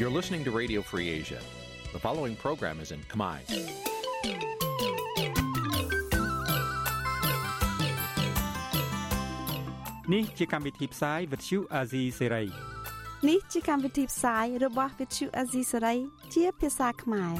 [0.00, 1.40] You're listening to Radio Free Asia.
[1.92, 3.36] The following program is in Khmer.
[10.12, 12.46] នេះជាកម្មវិធីផ្សាយ Vuthu Azizi Serai
[13.28, 15.98] នេះជាកម្មវិធីផ្សាយរបស់ Vuthu Azizi Serai
[16.34, 17.34] ជាភាសាខ្មែរ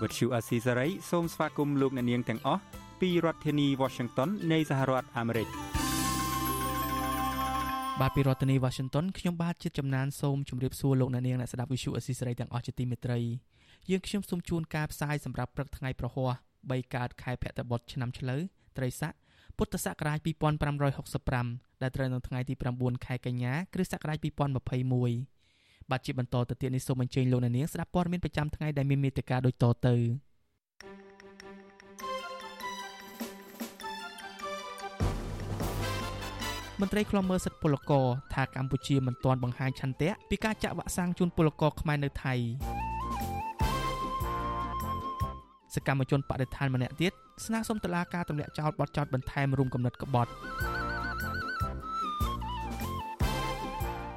[0.00, 2.62] Vuthu Azizi Serai សូមស្វាគមន៍លោកអ្នកនាងទាំងអស់
[3.00, 5.48] ពីរដ្ឋធានី Washington នៃសហរដ្ឋអាមេរិក
[8.02, 13.18] បាទពីរដ្ឋធានី Washington ខ្ញុំបាទជាចំណានសូមជម្រាបសួរលោកអ្នកនាងអ្នកស្ដាប់ Vuthu Azizi Serai ទាំងអស់ជាទីមេត្រី
[13.90, 16.30] យើងខ្ញុំសូមជូនការផ្សាយសម្រាប់ព្រឹកថ្ងៃប្រហ័ស
[16.60, 18.40] 3កើតខែភទ្របទឆ្នាំឆ្លូវ
[18.76, 19.12] ត្រីស័ក
[19.56, 20.18] ពុទ្ធសករាជ
[21.00, 24.18] 2565ដែលត្រូវនៅថ្ងៃទី9ខែកញ្ញាគ្រិស្តសករាជ
[24.88, 29.94] 2021បាទជាបន្តទៅទៀតនេះសូមអញ្ជើញលោកអ្នកនាងស្ដាប់ព័ត៌មានប្រចាំថ្ងៃដែលមានមេត្តាដូចតទៅ
[36.84, 42.34] មន្ត្រីខ្លំមើលសិទ្ធិពលករថាកម្ពុជាមិនទាន់បង្ហាញឆន្ទៈពីការចាក់វ៉ាក់សាំងជូនពលករខ្មែរនៅថៃ
[45.74, 47.12] សកម្មជនបដិឋានម្នាក់ទៀត
[47.44, 50.30] ស្នើសុំតុលាការទម្លាក់ចោលបទចោទបន្ថែមរួមគំនិតក្បត់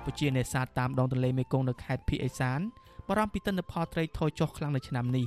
[0.05, 2.59] ពជានេសាទតាមដងទន្លេមេគង្គនៅខេត្តភីអេសាន
[3.07, 5.25] បារម្ភពីទិន្នផលត្រីថយចុះខ្លាំងនៅឆ្នាំនេះ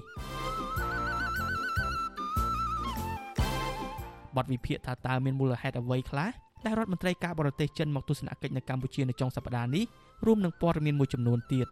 [4.36, 9.84] បទវិភាគថាតើមានមូលហេតុអ្វីខ្លះ ដែលរដ្ឋមន្ត្រីការបរទេសចិនមកទស្សនកិច្ចនៅកម្ពុជានៅចុងសប្តាហ៍នេះ
[10.27, 11.67] រួមនឹងព័ត៌មានមួយចំនួនទៀត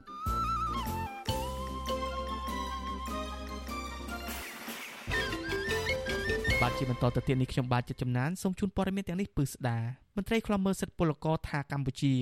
[6.63, 9.79] បាទជាបន្តទៅទៀតនេះខ្ញុំបាទចិត្តចំណានសូមជូនព័ត៌មានទាំងនេះពឺស្ដា
[10.17, 12.15] មន្ត្រីខ្លំមើលសិទ្ធិពលករថាកម្ពុជា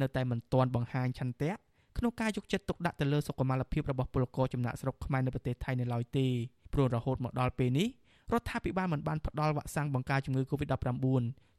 [0.00, 1.52] នៅតែមិនទាន់បង្ហាញឆន្ទៈ
[1.98, 6.26] ក្នុងការយកចិត្តទុកដាក់ទៅលើសុខុមាលភាពរបស់ពលករចំណាក់ស្រុកខ្មែរនៅប្រទេសថៃនៅឡើយទេ
[6.72, 7.88] ព្រោះរហូតមកដល់ពេលនេះ
[8.32, 11.06] រដ្ឋាភិបាលមិនបានផ្ដល់វ៉ាក់សាំងបង្ការជំងឺ Covid-19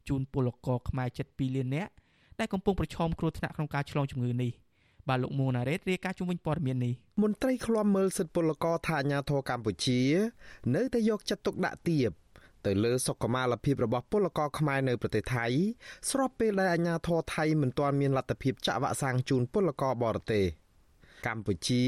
[0.08, 1.92] ជូនពលករខ្មែរជិត2លាននាក់
[2.38, 4.52] ដែលកំពុងប្រឈមគ្រោះថ្នាក់ក្នុងការឆ្លងជំងឺនេះ
[5.08, 10.00] បាទលោកមួណារ៉េតរាយការណ៍ជុំវិញព័ត៌មាននេះមន្ត្រីឃ្លាំមើលសិទ្ធិពលករថាអាញាធរកម្ពុជា
[10.74, 12.10] នៅតែយកចិត្តទុកដាក់ទៀប
[12.66, 15.46] ទៅលើសុខុមាលភាពរបស់ពលករខ្មែរនៅប្រទេសថៃ
[16.10, 20.44] ស្របពេលដែលអាជ្ញាធរថៃមិនទាន់មានលទ្ធភាពចាក់វ៉ាក់សាំងជូនពលករបរទេស
[21.26, 21.84] កម្ពុជា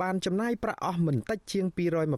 [0.00, 1.66] បានចំណាយប្រាក់អស់មិនតិចជាង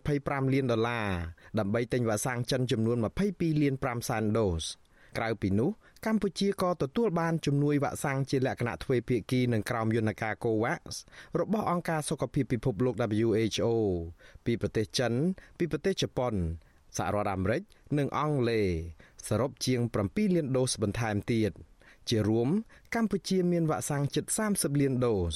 [0.00, 1.10] 225លានដុល្លារ
[1.58, 2.96] ដើម្បីទិញវ៉ាក់សាំងចិនចំនួន
[3.28, 4.64] 22លាន5សែនដូស
[5.18, 5.70] ក្រៅពីនោះ
[6.06, 10.80] កម្ពុជាក៏ទទួលបានជំនួយវ៉ាក់សាំងជាលក្ខណៈទ្វេភាគីនឹងក្រោមយន្តការ COVAX
[11.38, 13.66] របស់អង្គការសុខភាពពិភពលោក WHO
[14.44, 15.12] ពីប្រទេសចិន
[15.58, 16.34] ពីប្រទេសជប៉ុន
[16.96, 17.62] សហរដ្ឋអាមេរិក
[17.98, 21.52] និងអង់គ្លេសសរុបជាង7លានដូសបន្ថែមទៀត
[22.08, 22.48] ជារួម
[22.94, 25.34] កម្ពុជាមានវ៉ាក់សាំងជិត30លានដូស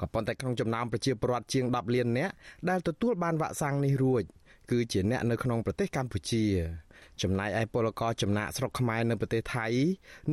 [0.00, 2.32] ក៏ប៉ុន្តែក្នុងចំណោមប្រជាពលរដ្ឋជាង10លាននាក់
[2.68, 4.22] ដែលទទួលបានវ៉ាក់សាំងនេះរួច
[4.70, 6.44] គឺជាអ្នកនៅក្នុងប្រទេសកម្ពុជា
[7.22, 9.66] ចំណែកឯពលករចំណាក់ស្រុកខ្មែរនៅប្រទេសថៃ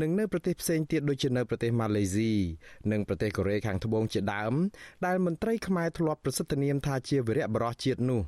[0.02, 2.34] និងនៅប្រទេសផ្សេងទៀតដូចជានៅប្រទេសម៉ាឡេស៊ី
[2.92, 4.54] និងប្រទេសកូរ៉េខាងត្បូងជាដើម
[5.06, 8.22] ដែលមន្ត្រីខ្មែរធ្លាប់ប្រសិទ្ធនាមថាជាវីរៈបរិះជាតិនោះ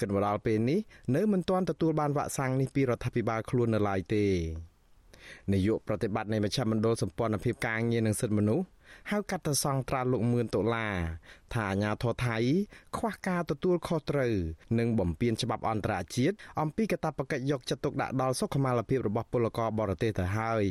[0.00, 0.78] គិតមកដល់ពេលនេះ
[1.16, 4.24] នៅមិនទាន់ទទួលបានវ៉ាក់សាំងនេះពីរដ្ឋាភិបាលខ្លួននៅឡើយទេ
[5.52, 8.64] នាយកប្រតិបត្តិនៃមជ្ឈមណ្ឌលសម្ព័ន្ធភាពការងារនិងសិទ្ធិមនុស្ស
[9.10, 10.94] ហៅកាត់ទៅសង្ត្រាលោកមឿនដុល្លារ
[11.54, 12.36] ថាអាញាធរថៃ
[12.96, 14.34] ខ្វះការទទួលខុសត្រូវ
[14.78, 20.64] និងបំពានច្បាប់អន្តរជាតិអំពីកាតព្វកិច្ចយកចិត្តទុកដាក់ដល់សុខុមាលភាពរបស់ពលករបរទេសទៅហើយ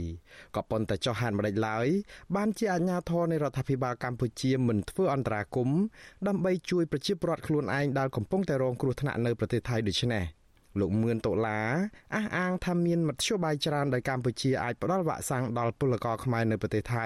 [0.55, 1.87] ក៏ប៉ុន្តែចុះហេតុម្ដេចឡើយ
[2.35, 5.79] បានជាអាញាធរនៃរដ្ឋាភិបាលកម្ពុជាមិនធ្វើអន្តរាគមន៍
[6.27, 10.38] ដើម្បីជួយប្រជាពលរដ្ឋខ្លួនឯងដែលកំពុងតែរងគ្រោះថ្នាក់នៅប្រទេសថៃដូច្នេះ
[10.79, 11.69] លោកមឿនដុល្លារ
[12.15, 17.05] អះអាងថាមានមធ្យោបាយច្រើនដែលកម្ពុជាអាចផ្ដល់វ៉ាក់សាំងដល់ពលករខ្មែរនៅប្រទេសថៃ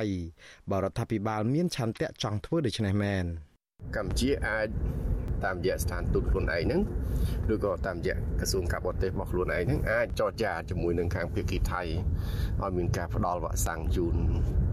[0.72, 3.26] បើរដ្ឋាភិបាលមានឆន្ទៈចង់ធ្វើដូច្នេះមែន
[3.96, 4.68] កម្ពុជាអាច
[5.44, 6.82] តាមរយៈស្ថានទូតខ្លួនឯងហ្នឹង
[7.54, 11.82] ឬក៏តាមរយៈក្រសួងការបរទេសរបស់ខ្លួនឯងហ្នឹងអាចចរចាជាមួយនឹងខាងភាគីថៃ
[12.62, 14.16] ឲ្យមានការផ្ដល់វ៉ាក់សាំងជូន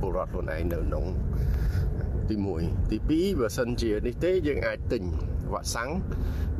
[0.01, 1.05] ពលរដ្ឋខ្លួនឯងនៅក្នុង
[2.29, 5.03] ទី1ទី2បើសិនជានេះទេយើងអាចទិញ
[5.53, 5.91] វ៉ាក់សាំង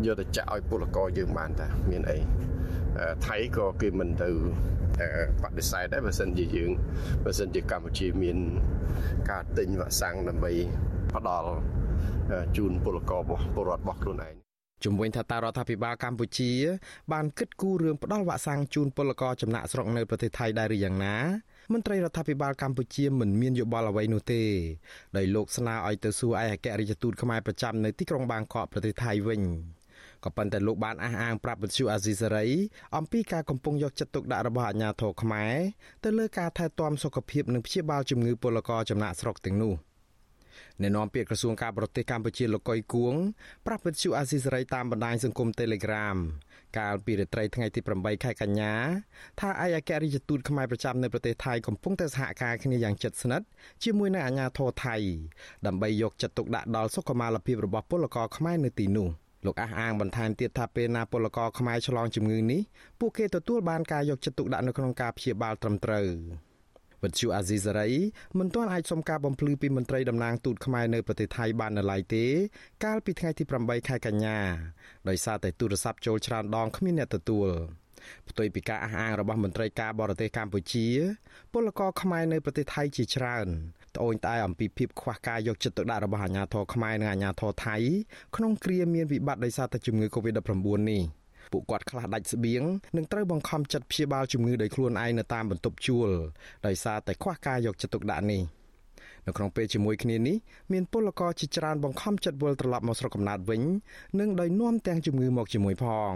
[0.07, 2.19] យកទៅចាក់ឲ្យពលករយើងបានតាមានអី
[3.27, 4.31] ថៃក៏គេមិនទៅ
[5.43, 6.71] បដិសេធដែរបើសិនជាយើង
[7.25, 8.39] បើសិនជាកម្ពុជាមាន
[9.31, 10.53] ការទិញវ៉ាក់សាំងដើម្បី
[11.15, 11.51] ផ្ដល់
[12.57, 14.35] ជូនពលកររបស់ពលរដ្ឋរបស់ខ្លួនឯង
[14.85, 16.51] ជំវិញថាតារដ្ឋាភិបាលកម្ពុជា
[17.13, 21.17] បានគិតគូររឿងផ្ដល់វ៉ាក់សាំងជូនពលករចំណាក់ស្រុកនៅប្រទេសថៃដែរឬយ៉ាងណា
[21.73, 24.43] មន្ត្រីរដ្ឋាភិបាលកម្ពុជាមិនមានយោបល់អ្វីនោះទេ
[25.17, 29.41] ដោយលោកស្នើឲ្យទៅសួរឯកអគ្គរដ្ឋទូតខ្មែរប្រចាំនៅទីក្រុងបាងកកប្រទេសថៃវិញ
[30.25, 32.47] ក៏ប៉ុន្តែលោកបានអះអាងប្រាប់វិទ្យុអាស៊ីសេរី
[32.97, 35.55] អំពីការកំពុងយកចិត្តទុកដាក់របស់អាជ្ញាធរខ្មែរ
[36.05, 39.75] ទៅលើការថែទាំសុខភាពនិងព្យាបាលជំងឺពលករចំណាក់ស្រុកទាំងនោះ
[40.83, 43.15] អ្នកនាំពាក្យក្រសួងការបរទេសកម្ពុជាលោកកុយគួង
[43.67, 46.17] ប្រាប់វិទ្យុអាស៊ីសេរីតាមបណ្ដាញសង្គម Telegram
[46.79, 48.73] កាលពីរាត្រីថ្ងៃទី8ខែកញ្ញា
[49.41, 53.47] ថាឯកអគ្គរដ្ឋទូតខ្មែរប្រចាំនៅប្រទេសថៃកំពុងតែសហការគ្នាយ៉ាងជិតស្និទ្ធ
[53.85, 54.97] ជាមួយនឹងអាជ្ញាធរថៃ
[55.67, 59.09] ដើម្បីយកចិត្តទុកដាក់ដល់សុខុមាលភាពរបស់ពលករខ្មែរនៅទីនោះ
[59.45, 62.61] លោកអះអាងបន្ថែមទៀតថាពេលណាពលករខ្មែរឆ្លងជំងឺនេះ
[63.01, 66.07] ពួកគេទទួលបានការយកចិត្តទុកដាក់នៅក្នុងការព្យាបាលត្រឹមត្រូវ
[67.03, 67.91] វិទ្យុអាស៊ីសេរី
[68.39, 72.25] មិនទាន់អាចសុំការបំភ្លឺពីមន្ត្រីតំណាងទូតខ្មែរនៅប្រទេសថៃបាននៅឡើយទេ
[72.85, 74.39] កាលពីថ្ងៃទី8ខែកញ្ញា
[75.09, 77.49] ដោយសារតែទូរស័ព្ទចូលច្រើនដងគ្មានអ្នកទទួល
[78.29, 80.87] ផ្ទុយពីការអះអាងរបស់មន្ត្រីការបរទេសកម្ពុជា
[81.53, 83.49] ពលករខ្មែរនៅប្រទេសថៃជាច្រើន
[83.97, 87.77] ត្អូញត្អែអំពីភាពខ្វះការយកចិត្តទុកដាក់របស់អាជ្ញាធរខ្មែរនិងអាជ្ញាធរថៃ
[88.37, 91.03] ក្នុងគ្រាមានវិបត្តិដោយសារតែជំងឺ Covid-19 នេះ
[91.53, 92.63] ពួកគាត់ខ្លះដាច់ស្បៀង
[92.97, 96.09] និងត្រូវបង្ខំចិត្តព្យាបាលជំងឺដោយខ្លួនឯងនៅតាមបន្ទប់ជួល
[96.67, 98.43] ដោយសារតែខ្វះការយកចិត្តទុកដាក់នេះ
[99.27, 100.37] នៅក្នុងពេលជាមួយគ្នានេះ
[100.73, 103.63] មានពលករជាច្រើនបង្ខំចិត្តវិលត្រឡប់មកស្រុកកំណើតវិញ
[104.21, 106.13] និងដោយនាំទាំងជំងឺមកជាមួយផង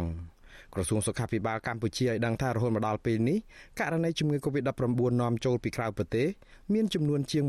[0.74, 3.38] ក្រសួងសុខាភិបាលកម្ពុជាឲ្យដឹងថារហូតមកដល់ពេលនេះ
[3.80, 6.26] ករណីជំងឺ Covid-19 នាំចូលពីក្រៅប្រទេស
[6.72, 7.44] មានចំនួនជាង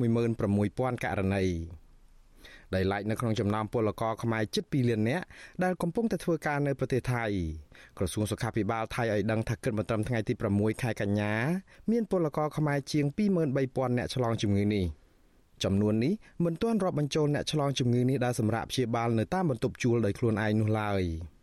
[0.50, 1.46] 16000ករណី
[2.74, 5.26] ដែលឡែកនៅក្នុងចំណោមពលករខ្មែរជិត2លាននាក់
[5.64, 7.26] ដែលកំពុងតែធ្វើការនៅប្រទេសថៃ
[7.98, 11.34] ក្រសួងសុខាភិបាលថៃឲ្យដឹងថាគិតមកត្រឹមថ្ងៃទី6ខែកញ្ញា
[11.92, 13.06] មានពលករខ្មែរជាង
[13.54, 14.86] 23000នាក់ឆ្លងជំងឺនេះ
[15.64, 16.14] ចំនួននេះ
[16.46, 21.04] មិនទាន់រាប់បញ្ចូលអ្នកឆ្លងជំងឺនេះដែលសម្រាប់ព្យាបាលនៅតាមបន្ទប់ជួលដោយខ្លួនឯងនោះឡើយ។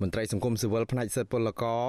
[0.00, 1.84] មន្ត្រីសង្គមស៊ីវិលផ្នែកសិទ្ធិពលករ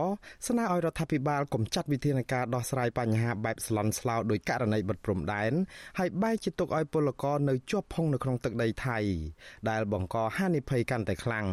[0.48, 5.54] ស្នើឲ្យរដ្ឋាភិបាលកុំចាត់វិធានការដោះស្រាយបញ្ហាបែបស្លន់ស្លោដោយករណីបិទព្រំដែន
[6.00, 8.98] ហើយបែរជាទុកឲ្យពលករនៅជាប់ផុងនៅក្នុងទឹកដីថៃ
[9.70, 11.48] ដែលបង្កហានិភ័យកាន់តែខ្លាំង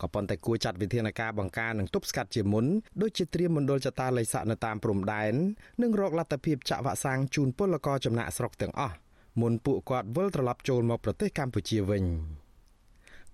[0.00, 2.66] ក៏ប៉ុន្តែគួរចាត់វិធានការបង្ការនិងទប់ស្កាត់ជាមុន
[3.02, 5.34] ដូចជាត្រៀមមណ្ឌលចតាល័យស័កនៅតាមព្រំដែន
[5.82, 8.96] និងរកលទ្ធភាពចាក់វ៉ាក់សាំងជូនពលករចំណាក់ស្រុកទាំងអស់
[9.40, 12.04] មុនពួកគាត់វិលត្រឡប់ចូលមកប្រទេសកម្ពុជាវិញ។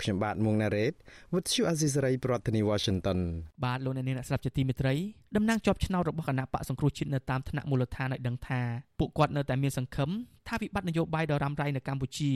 [0.03, 0.93] ខ្ញុំបាទមួងណារ៉េត
[1.33, 3.19] With you Azisari ប្រធានាទី Washington
[3.65, 4.95] បាទលោកអ្នកនាងអ្នកស្ដាប់ជាទីមេត្រី
[5.37, 8.61] តំណាងជាប់ឆ្នោតរបស់គណៈបកសង្គ្រោះជាតិនៅតាមថ្នាក់មូលដ្ឋានឲ្យដឹងថា
[8.99, 10.11] ពួកគាត់នៅតែមានសង្ឃឹម
[10.49, 12.33] ថាវិបត្តិនយោបាយដ៏រ៉ាំរ៉ៃនៅកម្ពុជា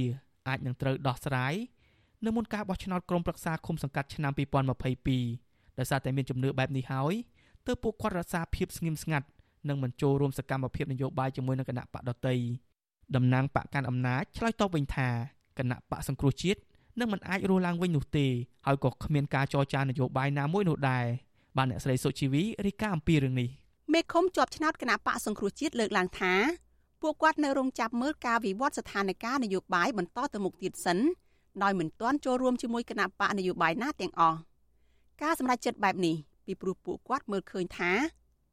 [0.48, 1.54] អាចនឹងត្រូវដោះស្រាយ
[2.26, 4.32] នៅមុនការបោះឆ្នោតក្រុមប្រឹក្សាឃុំសង្កាត់ឆ្នាំ
[5.04, 7.14] 2022ដោយសារតែមានជំនឿបែបនេះហើយ
[7.66, 9.26] ទើបពួកគាត់រក្សាភាពស្ងៀមស្ងាត់
[9.68, 12.36] និងមិនចូលរួមសកម្មភាពនយោបាយជាមួយនឹងគណៈបកដតី
[13.16, 15.08] តំណាងបកកាន់អំណាចឆ្លើយតបវិញថា
[15.58, 16.60] គណៈបកសង្គ្រោះជាតិ
[16.98, 18.26] នឹងមិនអាចរស់ឡើងវិញនោះទេ
[18.66, 21.04] ហើយក៏គ្មានការចរចានយោបាយណាមួយនោះដែរ
[21.56, 23.48] បានអ្នកស្រីសុជីវីរាយការណ៍អំពីរឿងនេះ
[23.92, 26.32] មេឃុំជាប់ឆ្នោតគណៈបកសង្គ្រោះជាតិលើកឡើងថា
[27.02, 30.98] ពួកគាត់នៅរងចាប់មើលការវិវត្តស្ថានភាពនយោបាយបន្តទៅមុខទៀតសិន
[31.62, 34.38] ដោយមិនទាន់ចូលរួមជាមួយគណៈបកនយោបាយណាទាំងអស់
[35.22, 37.90] ការសម្រេចចិត្តបែបនេះពីព្រោះពួកគាត់មើលឃើញថា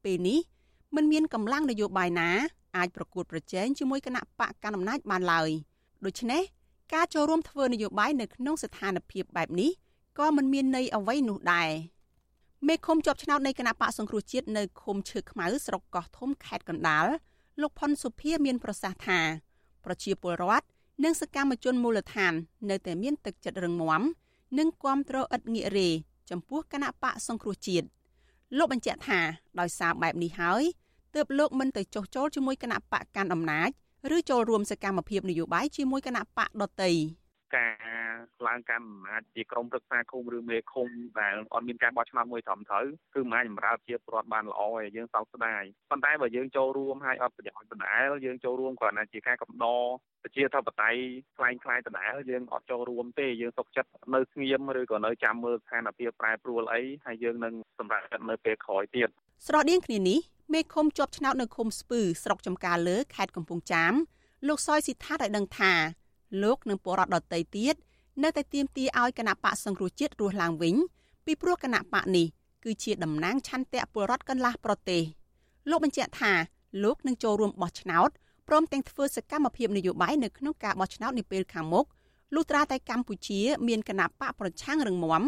[0.04, 0.40] ពេលនេះ
[0.96, 2.30] មិនមានកម្លាំងនយោបាយណា
[2.78, 5.50] អាចប្រកួតប្រជែងជាមួយគណៈបកកណ្ដាលអំណាចបានឡើយ
[6.06, 6.42] ដូច្នេះ
[6.94, 9.72] ការចូលរួមធ្វើនយោបាយនៅក្នុងស្ថានភាពបែបនេះ
[10.20, 11.70] ក៏មិនមានន័យអ្វីនោះដែរ
[12.68, 17.06] មេឃុំជាប់ឆ្នោតនៃគណៈបកសង្គ្រោះជាតិនៅឃុំឈើខ្មៅស្រុកកោះធំខេត្តកណ្ដាល
[17.62, 19.20] លោកផុនសុភាមានប្រសាសន៍ថា
[19.86, 20.66] ប្រជាពលរដ្ឋ
[21.04, 22.34] និងសកម្មជនមូលដ្ឋាន
[22.70, 24.02] នៅតែមានទឹកចិត្តរឹងមាំ
[24.60, 25.90] និងគាំទ្រឥតងាករេ
[26.30, 27.88] ចំពោះគណៈបកសង្គ្រោះជាតិ
[28.58, 29.20] លោកបញ្ជាក់ថា
[29.60, 30.64] ដោយសារបែបនេះហើយ
[31.16, 33.70] ទើបលោកមិនទៅចុះចូលជាមួយគណៈបកកាន់អំណាច
[34.16, 36.94] ឬចូលរួមសកម្មភាពនយោបាយជាមួយគណៈបកដតី
[37.58, 37.92] ការ
[38.48, 40.88] ឡើងកម្មអំណាចជាក្រុមប្រឹក្សាឃុំឬមេឃុំ
[41.20, 49.82] ដែលអត់មានការបោះឆ្នោតមួយត្រឹមត្រូវគឺមិនអាចបម្រើជាប្រវត្តិបានល្អឯយើងសោកស្ដាយប៉ុន្តែបើយើងចូលរួមហើយអត់ប្រយោជន៍ដដែលយើងចូលរួមគ្រាន់តែជាការកំដរ
[50.24, 51.02] ប្រជាធិបតេយ្យ
[51.38, 59.10] ខ្លាំងខ្លាយដដែលយើងអត់ចូលរួមទេយើងសុកចិត្តនៅស្ងៀមឬក៏នៅចាំមើលស្ថានភាពប្រែប្រួលអីហើយយើងនឹងសម្រាប់នៅពេលក្រោយទៀត
[59.48, 60.20] ស្រដៀងគ្នានេះ
[60.54, 63.94] មេឃុំជាប់ឆ្នោតនៅឃុំស្ពឺស្រុកចំការលើខេត្តកំពង់ចាម
[64.48, 65.74] លោកសយសិដ្ឋាឲ្យដឹងថា
[66.44, 67.76] លោកនិងពលរដ្ឋដទៃទៀត
[68.24, 70.76] នៅតែទាមទារឲ្យគណៈបកសង្គ្រោះជាតិរស់ឡើងវិញ
[71.26, 72.28] ពីព្រោះគណៈបកនេះ
[72.64, 75.02] គឺជាតំណាងឆន្ទៈពលរដ្ឋកន្លះប្រទេស
[75.70, 76.32] លោកបញ្ជាក់ថា
[76.84, 78.10] លោកនឹងចូលរួមបោះឆ្នោត
[78.48, 81.86] ព្រមទាំងធ្វើសកម្មភាពនយោបាយនៅក្នុងការបោះឆ្នោតនាពេលខាងមុខ
[82.36, 85.24] លុះត្រាតែកម្ពុជាមានគណៈបកប្រឆាំងរឹងមាំ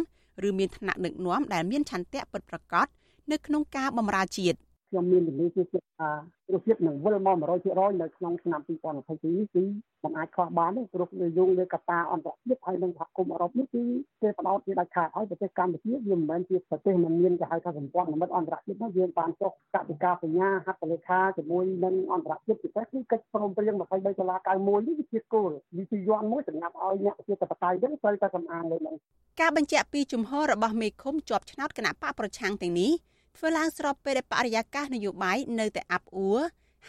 [0.47, 2.87] ឬមានឋានៈដឹកនាំដែលមានឆន្ទៈពិតប្រាកដ
[3.31, 4.57] នៅក្នុងការបម្រើជាតិ
[4.93, 6.09] ខ្ញុំមានជំនឿជឿជាក់ថា
[6.53, 9.63] រសជាតិនឹងវិលមក100%នៅក្នុងឆ្នាំ2022នេះគឺ
[10.03, 13.83] មិនអាចខ្វះបានទេព្រោះវាយោងលើកត្តាអន្តរជាតិហើយនិងសហគមន៍អឺរ៉ុបនេះគឺ
[14.21, 28.95] គេផ្ដោតជាដាច់ខាតហើយប្រទេសកម្ពុជាវាមិនមែនជាប្រទេសមិនមានគេហៅថាសម្ព័ន្ធមិត្តអន្តរជាតិនោះយើងបានចុះកតិកាសញ្ញាហត្ថលេខាជាមួយនឹងអន្តរជាតិពិសេសគឺកិច្ចព្រមព្រៀង23ដុល្លារ91នេះវាជាគោលវិធីយន្តមួយសម្រាប់ឲ្យអ្នកប្រជាធិបតេយ្យហ្នឹងត្រូវតែសំអាងលើនឹង
[29.41, 32.91] ការបញ្ជាក់ពីជំហររបស់មេឃុំជាប់ឆ្នោតគណៈបកប្រឆាំងទាំងនេះ
[33.37, 36.39] ធ្វើឡើងស្របពេលដែលបរិយាកាសនយោបាយនៅតែអាប់អួរ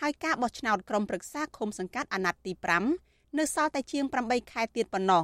[0.01, 2.53] ហើយការបោះឆ្នោតក្រុមប្រឹក្សាឃុំសង្កាត់អាណត្តិទី
[2.95, 5.23] 5នៅសល់តែជាង8ខែទៀតប៉ុណ្ណោះ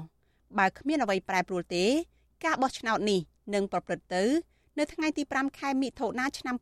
[0.58, 1.84] បើគ្មានអ្វីប្រែប្រួលទេ
[2.44, 3.20] ការបោះឆ្នោតនេះ
[3.54, 4.24] នឹងប្រព្រឹត្តទៅ
[4.78, 6.56] នៅថ្ងៃទី5ខែមិថុនាឆ្នាំ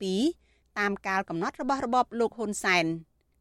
[0.00, 2.84] 2022តាមកាលកំណត់របស់របបលោកហ៊ុនសែន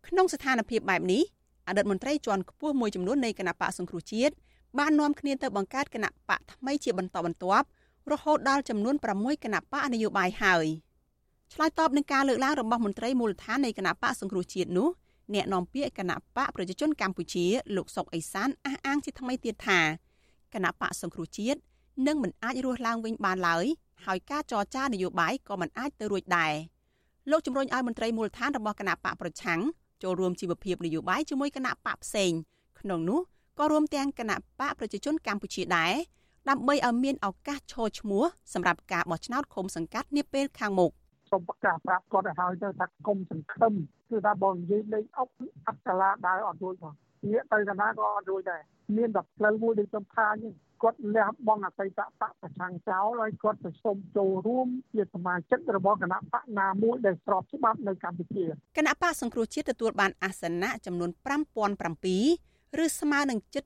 [0.08, 1.24] ក្នុងស្ថានភាពបែបនេះ
[1.68, 4.34] អតីតមន្ត្រីជាន់ខ្ពស់មួយចំនួននៃគណៈបកសង្គ្រោះជាតិ
[4.80, 7.68] បាននាំគ្នាទៅបង្កើតគណៈបកថ្មីជាបន្តបន្ទាប់
[8.12, 10.66] រហូតដល់ចំនួន6គណៈបកនយោបាយហើយ
[11.54, 14.90] ឆ្លើយតបនឹងការលើកឡើងរបស់មន្ត្រីមូលដ្ឋាននៃគណៈបកសង្គ្រោះជាតិនោះ
[15.34, 17.46] អ្នកនាំពាក្យគណៈបកប្រជាជនកម្ពុជា
[17.76, 19.80] លោកសុកអេសានអះអាងជាថ្មីទៀតថា
[20.54, 21.60] គណៈបកសង្គ្រោះជាតិ
[22.08, 23.66] នឹងមិនអាចរស់ឡើងវិញបានឡើយ
[24.06, 26.54] ហើយការចរចានយោបាយក៏មិនអាចទៅរួចដែរ
[27.32, 29.60] លោកជំរុញឲ្យមន្ត្រីមូលដ្ឋានរបស់គណៈបកប្រឆាំង
[30.04, 32.32] ចូលរួមជីវភាពនយោបាយជាមួយគណៈបកផ្សេង
[32.80, 33.20] ក្នុងនោះ
[33.60, 35.94] ក៏រួមទាំងគណៈបកប្រជាជនកម្ពុជាដែរ
[36.50, 38.24] ដើម្បីឲ្យមានឱកាសឈរឈ្មោះ
[38.54, 40.92] សម្រាប់ការបោះឆ្នោតឃុំសង្កាត់នាពេលខាងមុខ
[41.32, 43.74] សូមប្រកាសប្រាប់គាត់ឲ្យហើយទៅថាគុំសង្ឃឹម
[44.10, 45.30] គឺថាបងនិយាយលេងអុក
[45.68, 46.94] អត្តឡាដើរអត់រួចផង
[47.32, 48.62] ងាកទៅកណាក៏អត់រួចដែរ
[48.98, 58.46] មានតែផ្លូវមួយដូចខ្ញុំថាអញ្ចឹងគាត់លះបង់អតីតបកប្រឆាំងចោលហើយគាត់ទៅសុំចូលរួមជាសមាជិករបស់គណៈបកណាមួយដែលស្របច្បាប់នៅកម្ពុជា
[58.78, 61.10] គណៈបកសង្គ្រោះជាតិទទួលបានអាសនៈចំនួន
[61.66, 63.64] 5007 ឬស្មើនឹងជិត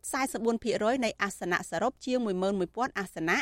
[0.51, 2.17] 44%នៃអាសនៈសរុបជាង
[2.59, 3.39] 11000អាសនៈ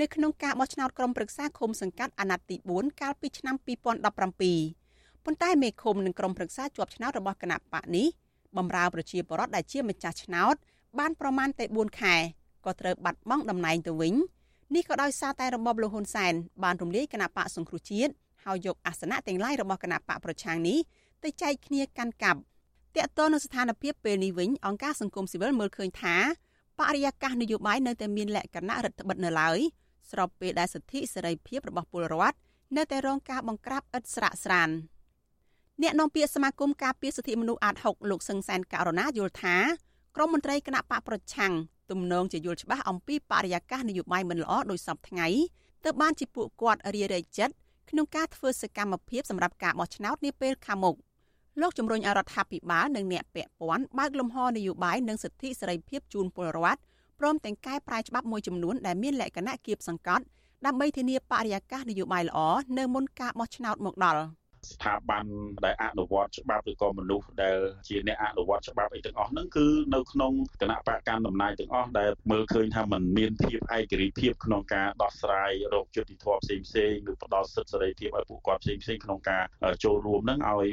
[0.00, 8.06] នៅក្នុងការបោះឆ្នោតក្រុមប្រឹក្សាឃុំសង្កាត់អាណត្តិទី4កាលពីឆ្នាំ2017ប៉ុន្តែមេឃុំនិងក្រុមប្រឹក្សាជាប់ឆ្នោតរបស់គណៈបកនេះ
[8.56, 10.54] បំរើប្រជាពលរដ្ឋដែលជាម្ចាស់ឆ្នោត
[10.98, 12.16] បានប្រមាណតែ4ខែ
[12.64, 14.14] ក៏ត្រូវបាត់បង់តំណែងទៅវិញ
[14.74, 16.32] នេះក៏ដោយសារតែរបបលហ៊ុនសែន
[16.64, 18.12] បានរំលាយគណៈបកសង្គ្រោះជាតិ
[18.44, 20.78] ហើយយកអាសនៈទាំងឡាយរបស់គណៈបកប្រឆាំងនេះ
[21.24, 22.40] ទៅចែកគ្នាកាន់កាប់
[22.96, 26.16] តកតនៅស្ថានភាពពេលនេះវិញអង្គការសង្គមស៊ីវិលមើលឃើញថា
[26.78, 29.58] បរិយាកាសនយោបាយនៅតែមានលក្ខណៈរដ្ឋបិទនៅឡើយ
[30.10, 32.36] ស្របពេលដែលសិទ្ធិសេរីភាពរបស់ពលរដ្ឋ
[32.76, 34.70] នៅតែរងការបង្ក្រាបឥតស្រាកស្រាន
[35.82, 39.56] អ្នកនាំពាក្យសមាគមការពារសិទ្ធិមនុស្សអាត6លោកសឹងសែនករណាយល់ថា
[40.16, 41.52] ក្រមមន្ត្រីគណៈបកប្រឆាំង
[41.90, 45.26] ទំនងជាយល់ច្បាស់អំពីបរិយាកាសនយោបាយមិនល្អដោយសពថ្ងៃ
[45.84, 47.54] ទើបបានជាពួកគាត់រារែកចិត្ត
[47.90, 50.96] ក្នុងការធ្វើសកម្មភាពសម្រាប់ការបោះឆ្នោតនាពេលខាងមុខ
[51.60, 56.80] លោកជំរុញឲ្យរដ្ឋាភិបាលនិងអ្នកពាក់ព័ន្ធបើកលំហនយោបាយនិងសិទ្ធិសេរីភាពជូនពលរដ្ឋ
[57.18, 60.24] ព្រមទាំងកែប្រែច្បាប់មួយចំនួនដែលមានលក្ខណៈគៀបសង្កត់
[60.66, 62.38] ដើម្បីធានាបរិយាកាសនយោបាយល្អ
[62.78, 64.22] នៅមុនការបោះឆ្នោតមកដល់។
[64.72, 65.24] ស្ថាប័ន
[65.64, 67.56] ដែលអនុវត្តច្បាប់ឬក៏មនុស្សដែល
[67.88, 79.44] ជាអ្នកអនុវត្តច្បាប់អីទាំងអស់ហ្នឹងគឺនៅក្នុងគណៈបកកម្មតំណាយទាំងអស់ដែលមើលឃើញថាมันមានភាពឯករាជ្យភាពក្នុងការដោះស្រាយរោគយុតិធម៌ផ្សេងផ្សេងឬផ្ដល់សិទ្ធិសេរីភាពឲ្យពួកគាត់ផ្សេងផ្សេងក្នុងការ
[79.84, 80.68] ចូលរួមហ្នឹងឲ្យ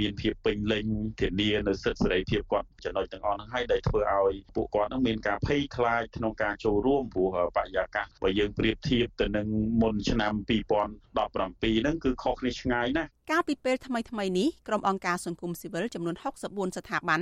[0.00, 0.86] មានភាពពេញលេញ
[1.20, 9.46] ធានានៅសិទ្ធិសេរីភាពគាត់ចំណុចទាំងអស់ហ្នឹងហើយដែលធ្វើឲ្យពួកគាត់ហ្នឹងមានការភ័យខ្លាចក្នុងការចូលរួមព្រោះបរិយាកាសបើយើងប្រៀបធៀបទៅនឹង
[9.82, 16.14] មុនឆ្នាំ2017ហ្នឹងគឺខុសគ្នាឆ្ងាយណាស់កាលពីពេលថ្មីថ្មីនេះក្រុមអង្គការសង្គមស៊ីវិលចំនួន
[16.46, 17.20] 64ស្ថាប័ន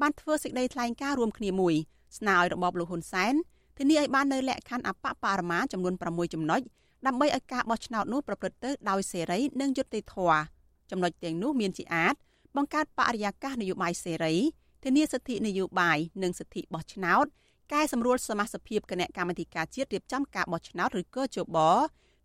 [0.00, 1.74] បានធ្វើសេចក្តីថ្លែងការណ៍រួមគ្នាមួយ
[2.18, 3.34] ស្នើឲ្យរបបលោកហ៊ុនសែន
[3.78, 6.60] ធានាឲ្យបាននៅលក្ខខណ្ឌអបបរមាចំនួន6ចំណុច
[7.06, 10.40] ដើម្បីឲ្យការបោះឆ្នោតនោះប្រព្រឹត្តទៅដោយសេរីនិងយុត្តិធម៌
[10.90, 12.14] ចំណុចទាំងនោះមានជាអាច
[12.56, 14.34] បង្កើតបរិយាកាសនយោបាយសេរី
[14.84, 17.26] ធានាសិទ្ធិនយោបាយនិងសិទ្ធិបោះឆ្នោត
[17.72, 21.58] កែសម្រួលសមាជិកគណៈកម្មាធិការជាតិរៀបចំការបោះឆ្នោតឬក៏ជប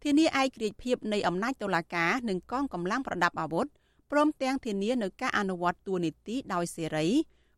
[0.04, 3.68] ធានាឯករាជ្យភាពនៃអំណាចតុលាការនិងកងកម្លាំងប្រដាប់អាវុធ
[4.12, 7.08] ព្រមទាំងធានានៅការអនុវត្តទួលនីតិដោយសេរី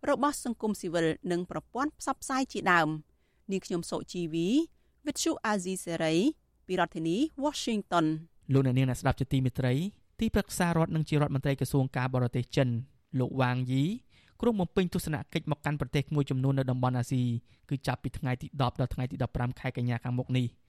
[0.10, 2.88] របស់សង្គមស៊ីវិលនិងប្រព័ន្ធផ្សព្វផ្សាយជាដើម
[3.52, 4.48] នាងខ្ញុំសុជីវី
[5.06, 6.18] With you Azizi Serai
[6.68, 8.06] ពីរដ្ឋធានី Washington
[8.54, 9.74] លោកអ្នកនាងអ្នកស្ដាប់ជាទីមេត្រី
[10.20, 12.70] ទីប្រឹក្សារដ្ឋនិងជារដ្ឋមន្ត្រីក្រសួងការបរទេសចិន
[13.20, 13.84] លោកវ៉ាងយី
[14.42, 17.22] ក្រុងបំពេញទស្សនកិច្ចមកកាន់ប្រទេសមួយចំនួននៅតំបន់អាស៊ី
[17.70, 20.48] គឺចាប់ពីថ្ងៃទី10ដល់ថ្ងៃទី15ខែកញ្ញាខាងមុខនេះ។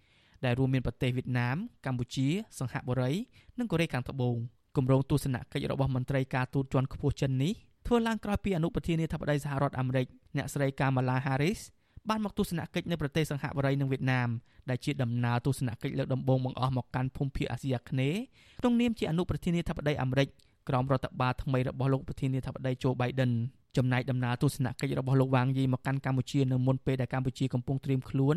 [0.47, 3.13] ដែលរួមមានប្រទេសវៀតណាមកម្ពុជា សង្ហបុរី
[3.59, 4.37] និងកូរ៉េខាងត្បូង
[4.77, 7.53] គម្រោងទស្សនកិច្ចរបស់មន្ត្រីការទូតជាន់ខ្ពស់ចិននេះ
[7.87, 11.61] ធ្វើឡើងក្រោយពីអនុប្រធានាធិបតីសហរដ្ឋអាមេរិកអ្នកស្រី Kamala Harris
[12.09, 14.29] បានមកទស្សនកិច្ចនៅប្រទេសសង្ហបុរីនិងវៀតណាម
[14.71, 18.21] ដែលជាដំណើរទស្សនកិច្ចលើកដំបូងបង្អស់មកកាន់ភូមិភាគអាស៊ីអាគ្នេយ៍
[18.61, 20.29] ក្នុងនាមជាអនុប្រធានាធិបតីអាមេរិក
[20.69, 23.33] ក្រោមរដ្ឋបាលថ្មីរបស់លោកប្រធានាធិបតី Joe Biden
[23.77, 28.37] ចំណែកដំណើរទស្សនកិច្ចរបស់លោកវ៉ាងយីមកកាន់កម្ពុជានៅមុនពេលដែលកម្ពុជាកំពុងត្រៀមខ្លួន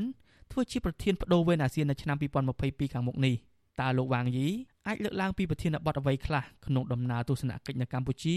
[0.52, 2.18] ធ្វើជាប្រធានបដូវវេនអាស៊ាននៅឆ្នាំ
[2.56, 3.36] 2022ខាងមុខនេះ
[3.82, 4.48] តើលោកវ៉ាងយី
[4.88, 8.36] អាចលើកឡើងពីប្រធានបទអ្វីខ្លះក្នុងដំណើរទស្សនកិច្ចនៅកម្ពុជា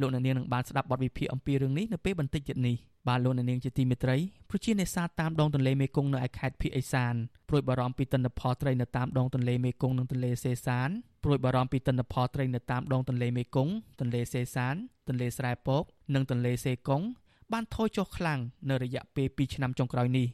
[0.00, 2.76] លោកអ្នកនាងនឹងបានស្ដាប់បទវិភាគអំពីរឿងនេះនៅពេលបន្តិចទៀតនេះ
[3.08, 4.16] បាទលោកអ្នកនាងជាទីមេត្រី
[4.50, 7.14] ប្រជានេសាទតាមដងទន្លេមេគង្គនៅឯខេត្តភៀកអេសាន
[7.48, 10.88] ព្រួយបារម្ភពីទិន្នផលត្រីនៅតាមដងទន្លេមេគង្គនិងទន្លេសេសាន
[11.24, 14.74] ព្រួយបារម្ភពីទិន្នផលត្រីនៅតាមដងទន្លេមេគង្គទន្លេសេសាន
[15.08, 15.82] ទន្លេស្រែពក
[16.14, 17.02] និងទន្លេសេកុង
[17.52, 18.40] បានថយចុះខ្លាំង
[18.70, 20.26] នៅរយៈពេល2ឆ្នាំចុងក្រោយនេះ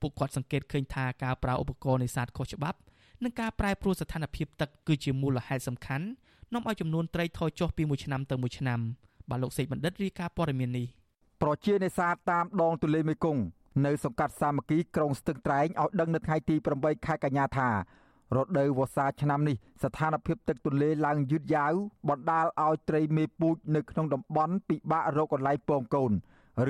[0.00, 2.78] ពួកគាត់សង្កេតឃើញថាការប្រើឧបករណ៍នេសាទខុសច្បាប់
[3.22, 6.06] និងការប្រែប្រួលស្ថានភាពទឹកគឺជាមូលហេតុសំខាន់
[6.52, 8.80] នាំឲ្យចំនួនត្រីថយចុះពីមួយឆ្នាំទៅមួយឆ្នាំ
[9.30, 10.86] បាទលោកសេកបណ្ឌិតរាយការណ៍ព័ត៌មាននេះ
[11.42, 13.42] ប្រជានេសាទតាមដងទន្លេមេគង្គ
[13.86, 17.68] នៅសង្កាត់សាមគ្គីក្រុងស្ទឹងត្រែងឲ្យដឹងនៅថ្ងៃទី8ខែកញ្ញាថា
[18.36, 21.72] រដូវវស្សាឆ្នាំនេះស្ថានភាពទឹកទន្លេឡើងយឺតយ៉ាវ
[22.08, 26.12] បណ្ដាលឲ្យត្រីមេពូជនៅក្នុងតំបន់ពិបាករកកន្លែងពងកូន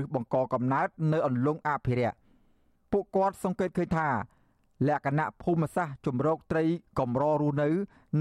[0.01, 2.17] ឬបង្កកំណើតនៅអន្លង់អភិរក្ស
[2.93, 4.09] ពួកគាត់សង្កេតឃើញថា
[4.89, 6.65] លក្ខណៈភូមិសាស្ត្រជំរកត្រី
[6.99, 7.69] កម្ររស់នៅ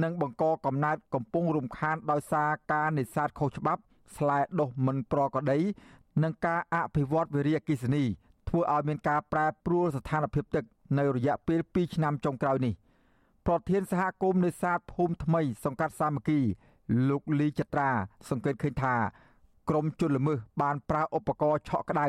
[0.03, 3.81] និងបង្កកំណើតកំពុងរំខានដោយសារការនេសាទខុសច្បាប់
[4.15, 5.59] ស្លែដុះមិនប្រក្រតី
[6.24, 8.03] និងការអភិវឌ្ឍវិរិយអគិសនី
[8.50, 10.63] ធ្វើឲ្យមានការប្រែប្រួលស្ថានភាពទឹក
[10.97, 12.74] នៅរយៈពេល2ឆ្នាំចុងក្រោយនេះ
[13.47, 16.39] ប្រធានសហគមន៍នេសាទភូមិថ្មី សង្កាត់សាមគ្គី
[17.09, 17.89] លោកលីចត្រា
[18.29, 18.95] សង្កេតឃើញថា
[19.69, 22.07] ក្រមជនល្មើសបានប្រើឧបករណ៍ឆក់ក្តៅ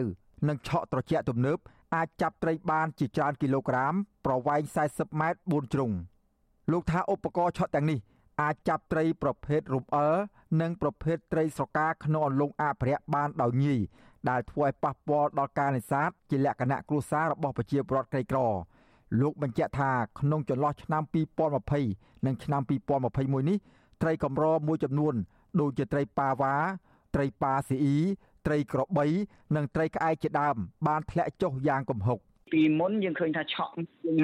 [0.48, 1.58] និងឆក់ត្រជាក់ទំនើប
[1.94, 3.94] អាចចាប់ត្រីបានជាច្រើនគីឡូក្រាម
[4.26, 5.92] ប្រវែង40ម៉ែត្រ4ជ្រុង
[6.72, 7.98] លោកថាឧបករណ៍ឆក់ទាំងនេះ
[8.42, 10.14] អាចចាប់ត្រីប្រភេទរំអិល
[10.60, 13.80] និងប្រភេទត្រីស្រកាក្នុងអន្លង់អភិរក្សបានដោយងាយ
[14.30, 18.40] ដែលធ្វើឲ្យប៉ះពាល់ដល់ការនេសាទជាលក្ខណៈគ្រួសាររបស់ប្រជាពលរដ្ឋក្រីក្រ
[19.20, 21.02] លោកបញ្ជាក់ថាក្នុងចន្លោះឆ្នាំ
[21.64, 22.62] 2020និងឆ្នាំ
[23.06, 23.58] 2021នេះ
[24.02, 25.14] ត្រីកម្រមួយចំនួន
[25.60, 26.54] ដូចជាត្រីប៉ាវ៉ា
[27.14, 27.98] ត្រីប៉ាស៊ីអ៊ី
[28.46, 29.06] ត្រីក្របី
[29.56, 32.18] និងត្រីក្អែកជាដើម បានធ្លាក់ចុះយ៉ាងគំហុក
[32.52, 33.74] ពីមុនយើងឃើញថាឆក់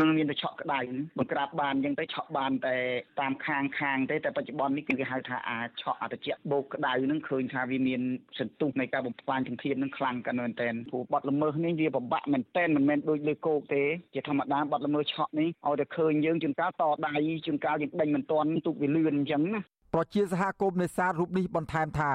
[0.00, 0.78] នឹងមានតែឆក់ក្តៅ
[1.18, 2.76] បង្ក្រាបបានអញ្ចឹងទៅឆក់បានតែ
[3.20, 8.00] តាមខាងខាងទេតែបច្ចុប្បន្ននេះគឺគេហៅថាអាចឆក់អតិចបោកក្តៅនឹងឃើញថាវាមាន
[8.38, 13.82] សន្ទុះនៃការបំផ្លាញធនធាននឹងខ្លាំងកាន់មែនតើព្រោះបាត់ល្មើសនេះវាពិបាកមែនតើមិនមែនដូចលើគោកទេ
[14.14, 17.14] ជាធម្មតាបាត់ល្មើសឆក់នេះឲ្យតែឃើញយើងជួនកាលតដៃ
[17.46, 19.60] ជួនកាលយើងដេញមិនទាន់ទុកវាលឿនអញ្ចឹងណា
[19.94, 22.12] ប្រជាសហគមន៍នេសាទរូបនេះបន្ថែមថា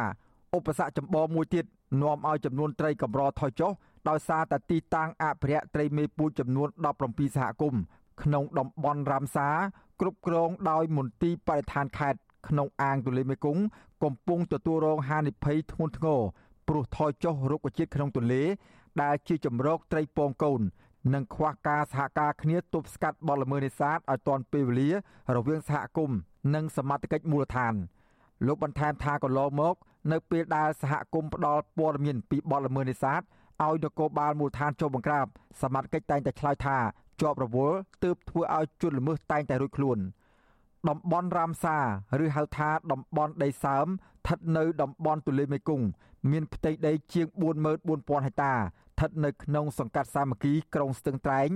[0.58, 1.66] ឧបសគ្គចម្បងមួយទៀត
[2.02, 3.72] នាំឲ្យចំនួនត្រីកម្រថយចុះ
[4.10, 6.68] ដោយសារតែទីតាំងអភិរក្សត្រីមេពូជចំនួន
[7.04, 7.82] 17សហគមន៍
[8.24, 9.50] ក្នុងតំបន់រ៉ាមសា
[10.02, 13.64] គ្រប់គ្រងដោយមន្ទីរបរិស្ថានខេត្តក្នុងអាងទន្លេមេគង្គ
[14.04, 16.22] កំពុងទទួលរងហានិភ័យធ្ងន់ធ្ងរ
[16.68, 18.44] ព្រោះថយចុះរុក្ខជាតិក្នុងទន្លេ
[19.02, 20.62] ដែលជាជំរកត្រីពងកូន
[21.14, 24.90] និងខ្វះការសហការគ្នាទប់ស្កាត់បទល្មើសនេសាទឲ្យទាន់ពេលវេលា
[25.36, 26.18] រវាងសហគមន៍
[26.56, 27.74] និងសមត្ថកិច្ចមូលដ្ឋាន
[28.46, 29.76] លោកបន្ថែមថាកន្លងមក
[30.12, 35.26] នៅពេលដែលសហគមន៍ផ្ដល់ព័ត៌មានពីបទល្មើសនេសាទឲ្យនគរបាលមូលដ្ឋានចុះបង្ក្រាប
[35.62, 36.78] សមត្ថកិច្ចតែងតែឆ្លើយថា
[37.22, 39.98] ជាប់រវល់ទើបធ្វើឲ្យជនល្មើសតែងតែរួចខ្លួន
[40.90, 41.78] តំបន់រ៉ាមសា
[42.24, 45.88] ឬហៅថាតំបន់ដីសើមស្ថិតនៅតំបន់ទន្លេមេគង្គ
[46.32, 47.28] មានផ្ទៃដីជាង
[47.76, 51.50] 44000ហិកតាស្ថិតនៅក្នុងសង្កាត់សាមគ្គីក្រុងស្ទឹងត្រែង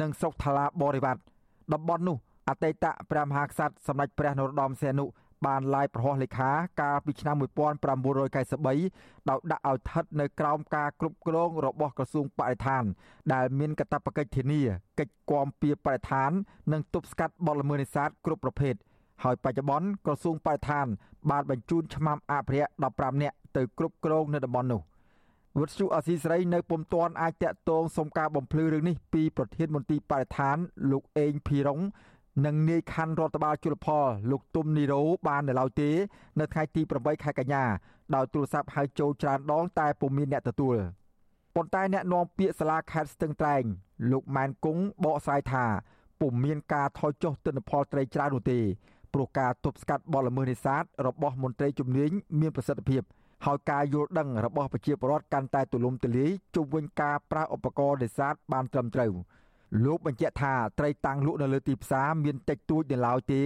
[0.00, 1.20] និងស្រុកថ្លាបរិវត្ត
[1.72, 2.16] តំបន់នោះ
[2.48, 5.04] អតីតព្រះមហាក្សត្រសម្ដេចព្រះនរោត្តមសីហនុ
[5.46, 12.84] បានឡាយប្រហោះលេខាកាលពីឆ្នាំ1993ដោយដាក់ឲ្យស្ថិតនៅក្រោមការគ្រប់គ្រងរបស់ក្រសួងបរិស្ថាន
[13.32, 14.62] ដែលមានកាតព្វកិច្ចធានា
[14.98, 16.30] កិច្ចគាំពៀបរិស្ថាន
[16.72, 18.74] និងទប់ស្កាត់បទល្មើសនេសាទគ្រប់ប្រភេទ
[19.24, 20.86] ហើយបច្ចុប្បន្នក្រសួងបរិស្ថាន
[21.30, 24.82] បានបញ្ជូនឆ្មាំអភិរក្ស15នាក់ទៅគ្រប់គ្រងនៅតំបន់នោះ
[25.58, 30.56] វត្តជូអសីស្រីនៅពុំទាន់អាចតាក់ទងសុំការបំភ្លឺរឿងនេះពីប្រធានមន្ត្រីបរិស្ថាន
[30.90, 31.80] លោកអេងភីរុង
[32.46, 35.90] និងនាយខណ្ឌរដ្ឋបាលជលផលលោកទុំនីរ៉ូបាននៅឡើយទេ
[36.38, 37.64] នៅថ្ងៃទី8ខែកញ្ញា
[38.14, 40.76] ដោយទូរស័ព្ទហៅចូលច្រើនដងតែពុំមានអ្នកទទួល
[41.54, 43.62] ប៉ុន្តែអ្នកនាំពាក្យសាលាខេត្តស្ទឹងត្រែង
[44.10, 45.64] លោកម៉ែនគង់បកស្រាយថា
[46.20, 48.60] ពុំមានការថយចុះទិន្នផលត្រីច្រើននោះទេ
[49.12, 53.02] ព្រោះការទប់ស្កាត់បទល្មើសនេសាទរបស់មន្ត្រីជំនាញមានប្រសិទ្ធភាព
[53.46, 59.12] ហើយការយល់ដឹងរបស់ប្រជាពលរដ្ឋកាន់តែទូលំទូលាយជុំវិញការប្រើឧបករណ៍នេសាទបានត្រឹមត្រូវ។
[59.84, 63.42] លោកបញ្ជាក់ថាត្រីតាំងលក់នៅលើទីផ្សារមានតិចតួចនៅឡើយទេ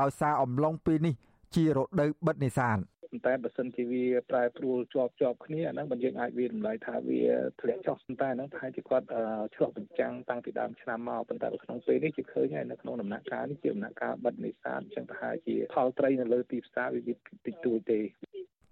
[0.00, 1.14] ដោយសារអំឡុងពេលនេះ
[1.54, 2.78] ជារដូវបិទនេសាទ
[3.12, 7.20] ប៉ុន្តែបើសិនជាវាប្រែប្រួលជាប់ជាប់គ្នាអាហ្នឹងបើយើងអាចវាតម្លៃថាវា
[7.60, 9.06] ធ្លាក់ចុះប៉ុន្តែហ្នឹងប្រហែលជាគាត់
[9.54, 17.00] ឆ្លុះបញ្ចាំងតាំងពីដើមឆ្នាំមកប៉ុន្តែក្នុងពេលនេះជាឃើញហើយនៅក្នុងដំណាក់កាលនេះជាដំណាក់កាលបិទនេសាទអញ្ចឹងប្រហែលជាផលត្រីនៅលើទីផ្សារវា
[17.46, 18.00] តិចតួចទេ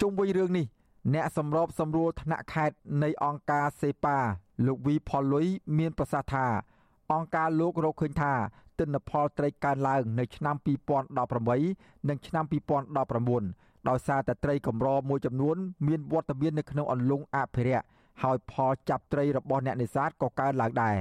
[0.01, 0.67] ជុំវិញរឿងនេះ
[1.15, 4.19] អ្នកសម្របសម្រួលថ្នាក់ខេត្តនៃអង្គការសេប៉ា
[4.67, 5.47] លោកវីផលលុយ
[5.79, 6.47] មានប្រសាសន៍ថា
[7.13, 8.33] អង្គការលោករកឃើញថា
[8.79, 10.57] ទិន្នផលត្រីកើនឡើងនៅឆ្នាំ
[11.33, 12.45] 2018និងឆ្នាំ
[13.37, 15.57] 2019ដោយសារតែត្រីកម្រមួយចំនួន
[15.89, 17.87] មានវត្តមាននៅក្នុងអន្លង់អភិរក្ស
[18.23, 20.97] ហើយផលចាប់ត្រីរបស់អ្នកនេសាទក៏កើនឡើងដែរ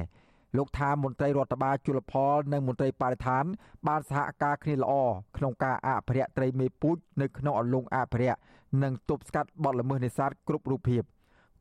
[0.58, 3.46] លោកថាមន្ត្រីរដ្ឋបាលជលផលនិងមន្ត្រីបរិស្ថាន
[3.88, 4.94] បានសហការគ្នាល្អ
[5.38, 8.40] ក្នុងការអភិរក្សត្រីមេពូជនៅក្នុងអន្លង់អភិរក្ស
[8.84, 11.04] និងទប់ស្កាត់បទល្មើសនេសាទគ្រប់រូបភាព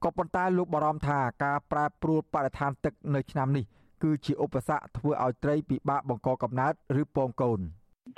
[0.04, 3.64] ក៏ប៉ុន្តែលោកបារម្ភថាការប្រែប្រួលបរិស្ថានទឹកនៅឆ្នាំនេះ
[4.02, 7.60] គឺជាឧបសគ្គធ្វើឲ្យត្រីពិបាកបង្កកំណើតឬពងកូន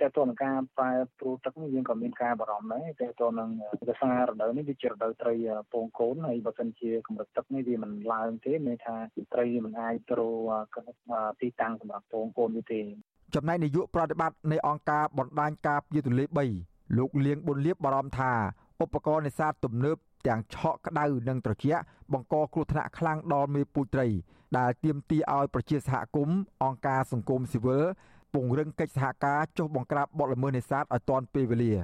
[0.01, 5.35] តែទៅនឹងការប្រែប្រួលទឹកនេះយើងក៏មានការបារម្ភដែរតែទៅនឹងភាសារដូវនេះវាជារដូវត្រី
[5.73, 8.97] ពងកូនហើយបើសិនជាកម្រិតទឹកនេះវាមិនឡើងទេមានថា
[9.35, 10.17] ត្រីមិនអាចទៅ
[11.41, 12.81] ទីតាំងសម្រាប់ពងកូនទេ
[13.35, 16.25] ចំណែកនាយកប្រតិបត្តិនៃអង្គការបណ្ដាញការពារទន្លេ
[16.63, 18.33] 3លោកលៀងប៊ុនលៀបបារម្ភថា
[18.85, 24.09] ឧបករណ៍នេសាទទំនើប ទាំងឆក់ក្តៅនិងត្រជាក់បង្កគ្រោះថ្នាក់ខ្លាំងដល់មេពូជត្រី
[24.59, 27.85] ដែលទាមទារឲ្យប្រជាសហគមន៍អង្គការសង្គមស៊ីវិល
[28.35, 31.75] ពង្រឹងកិច្ចសហការចុះបង្ក្រាបបទល្មើសនេសាទឲ្យទាន់ពេលវេលា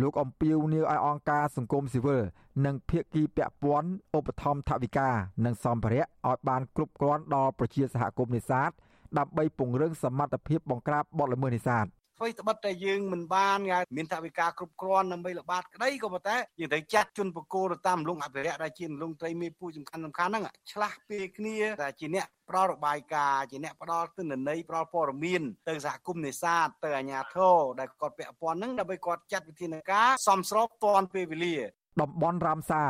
[0.00, 2.22] លោកអំពីវនាវឲ្យអង្គការសង្គមស៊ីវិល
[2.64, 5.08] និងភាគីពាក់ព័ន្ធឧបត្ថម្ភថវិកា
[5.44, 8.70] និងសម្ភារៈឲ្យបានគ្រប់គ្រាន់ដល់ប្រជាសហគមន៍នេសាទ
[9.18, 11.86] ដើម្បីពង្រឹងសមត្ថភាពបង្ក្រាបបទល្មើសនេសាទ
[12.22, 13.58] អ្វីត្បិតតែយើងមិនបាន
[13.96, 31.56] មានថវិកាគ្រប់គ្រាន់ដើម្បីល្បាតក្តីក៏ប៉ុន្តែយើងត្រូវចាត់ជនបកគោទៅតាមលងអភិរក្សដែលជាលងត្រីមេពូសំខាន់សំខាន់ហ្នឹងឆ្លាស់ពេលគ្នាតែជាអ្នកផ្ដល់របាយការណ៍ជាអ្នកផ្ដល់ទិន្នន័យផ្ដល់ព័ត៌មានទៅសហគមន៍នេសាទទៅអាជ្ញាធរដែលគាត់ពាក់ព័ន្ធហ្នឹងដើម្បីគាត់ចាត់វិធានការសមស្របទាន់ពេលវេលា
[32.00, 32.82] តំបន់រ៉ាមសា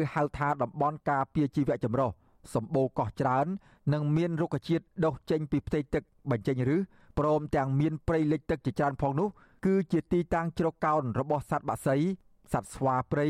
[0.00, 2.10] ឬហៅថាតំបន់ការពារជីវៈចម្រុះ
[2.54, 3.46] សម្បូរកោះច្រើន
[3.92, 6.78] និងមានរុក្ខជាតិដុះចេញពីផ្ទៃទឹកបញ្ចេញឬ
[7.18, 9.28] ព្រមទាំងមានព្រៃលិចទឹកជាច្រើនផងនោះ
[9.66, 11.96] គឺជាទីតាំងជ្រកកោនរបស់សត្វបក្សី
[12.52, 13.28] សត្វស្វាព្រៃ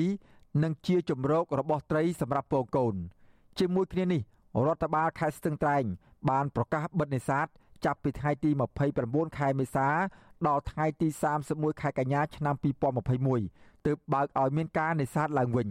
[0.62, 2.95] និងជាជំរករបស់ត្រីសម្រាប់ពងកូន
[3.59, 4.23] ជាមួយគ្នានេះ
[4.66, 5.85] រដ្ឋបាលខេត្តស្ទឹងត្រែង
[6.31, 7.47] បានប្រកាសបិទនេសាទ
[7.85, 8.51] ចាប់ពីថ្ងៃទី
[8.95, 9.88] 29ខែមេសា
[10.49, 11.09] ដល់ថ្ងៃទី
[11.45, 12.55] 31ខែកញ្ញាឆ្នាំ
[13.21, 15.68] 2021ទើបបើកឲ្យមានការនេសាទឡើងវិញ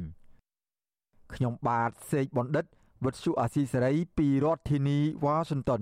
[1.34, 2.65] ខ្ញុំបាទសេកបណ្ឌិត
[3.06, 5.82] វិទ្យុអាស៊ីសេរីពីរដ្ឋធានីវ៉ាស៊ីនតោន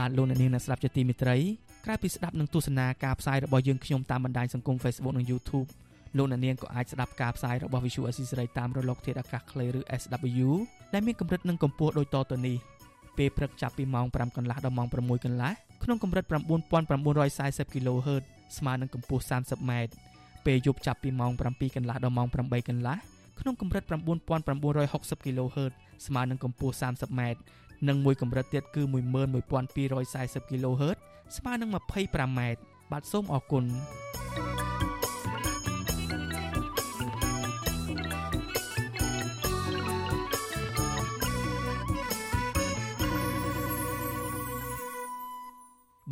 [0.00, 1.36] បាទលោកអ្នកនាងអ្នកស្ដាប់ជាទីមេត្រី
[1.84, 5.68] ក្រៅពីស្ដាប់និងទស្សនាការផ្សាយរបស់យើងខ្ញុំតាមបណ្ដាញសង្គម Facebook និង YouTube
[6.16, 10.48] លោកអ្នកនាងក៏អាចស្ដាប់ការផ្សាយរបស់ Visual Assisray តាមរលកធាតុអាកាសខ្លីឬ SW
[10.94, 12.56] ដែលមានកម្រិតនិងកម្ពស់ដូចតទៅនេះ
[13.18, 18.22] ពេលព្រឹកចាប់ពីម៉ោង5កន្លះដល់ម៉ោង6កន្លះក្នុងកម្រិត9940 kHz
[18.58, 19.72] ស្មើនឹងកម្ពស់ 30m
[20.46, 22.96] ពេលយប់ចាប់ពីម៉ោង7កន្លះដល់ម៉ោង8កន្លះ
[23.40, 25.72] ក្នុងកម្រិត9960 kHz
[26.06, 27.20] ស្មើនឹងកម្ពស់ 30m
[27.88, 29.78] និងមួយកម្រិតទៀតគឺ11240
[30.50, 30.96] kHz
[31.36, 32.40] ស្មើនឹង 25m
[32.90, 33.64] បាទសូមអរគុណ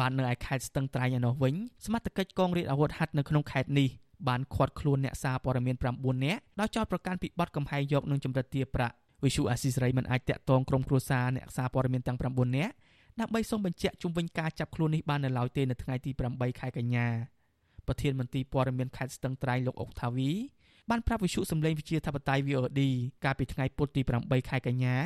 [0.01, 1.55] បាននៅឯខេត្តស្ទឹងត្រែងឯនោះវិញ
[1.85, 3.89] សមត្ថកិច្ចកងរាជអាវុធហត្ថនៅក្នុងខេត្តនេះ
[4.29, 12.73] បានឃាត់ខ្លួនអ្នកសារព័ត៌មាន9នាក់ដោយចោទប្រកាន់ពីបទកំហែងយកនឹងចម្រិតទារប្រាក់ វិសុអាស៊ីសេរីមិនអាចតាក់ទងក្រុមគ្រួសារអ្នកសារព័ត៌មានទាំង9នាក់
[13.21, 17.07] ដើម្បីសូមបញ្ជាក់ជុំវិញការចាប់ខ្លួននេះបាននៅឡើយទេនៅថ្ងៃទី8ខែកញ្ញា
[17.87, 20.31] ប្រធានមន្ត្រីព័ត៌មានខេត្តស្ទឹងត្រែងលោកអុកថាវី
[20.91, 22.81] បានប្រាប់វិសុសម្លេងវិជាធិបតេយ្យ VOD
[23.25, 24.97] កាលពីថ្ងៃពុធទី8ខែកញ្ញា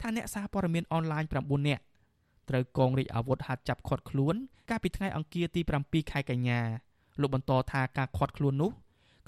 [0.00, 1.82] ថាអ្នកសារព័ត៌មានអនឡាញ9នាក់
[2.48, 4.34] ត្រូវកងរាជអាវុធហត្ថចាប់ឃាត់ខ្លួន
[4.70, 6.60] កាលពីថ្ងៃអង្គារទី7ខែកញ្ញា
[7.20, 8.70] លោកបន្តថាការឃាត់ខ្លួននោះ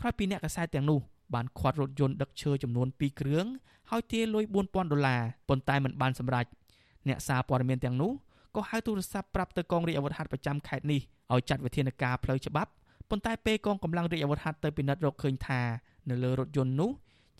[0.01, 1.01] ក្រោយពីអ្នកកសែតទាំងនោះ
[1.35, 3.47] បានឃាត់រថយន្តដឹកឈើចំនួន2គ្រឿង
[3.91, 6.47] ហើយទារលុយ4000ដុល្លារប៉ុន្តែមិនបានសម្រេច
[7.09, 8.13] អ្នកសារព័ត៌មានទាំងនោះ
[8.57, 11.01] ក៏ហៅទូរស័ព្ទប្រាប់ទៅកងរាជអាវុធហត្ថប្រចាំខេត្តនេះ
[11.33, 12.71] ឲ្យចាត់វិធានការផ្លូវច្បាប់
[13.11, 15.61] ប៉ុន្តែពេលកងកម្លាំងរាជអាវុធហត្ថទៅពិនិត្យរកឃើញថា
[16.11, 16.91] នៅលើរថយន្តនោះ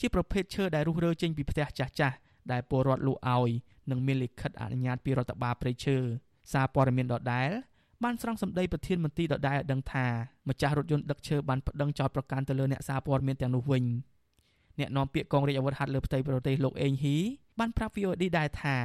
[0.01, 2.17] ជាប្រភេទឈើដែលរុះរើចេញពីផ្ទះចាស់ចាស់
[2.53, 3.51] ដែលពលរដ្ឋលក់ឲ្យ
[3.91, 5.97] និងមានលិខិតអនុញ្ញាតពីរដ្ឋបាលព្រៃឈើ
[6.53, 7.51] សារព័ត៌មានដដែល
[8.05, 10.07] បានស្រង់សម្ដីប្រធានមន្ត្រីដដែលឲ្យដឹងថា
[10.49, 13.85] ម្ចាស់រថយន្តដឹកឈើបានប្តឹងចោទប្រកាន់ទៅលើអ្នកសារព័ត៌មានទាំងនោះវិញ
[14.79, 17.19] អ្នកនាំពាក្យកងរាជអាវុធហត្ថលើផ្ទៃប្រទេសលោកអេងហ៊ី
[17.59, 18.77] បានប្រាប់ VOD ដែរថា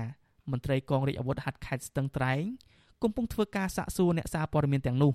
[0.52, 2.44] មន្ត្រីកងរាជអាវុធហត្ថខេត្តស្ទឹងត្រែង
[3.04, 5.14] កំពុងធ្វើការសាកសួរអ្នកសារព័ត៌មានទាំងនោះ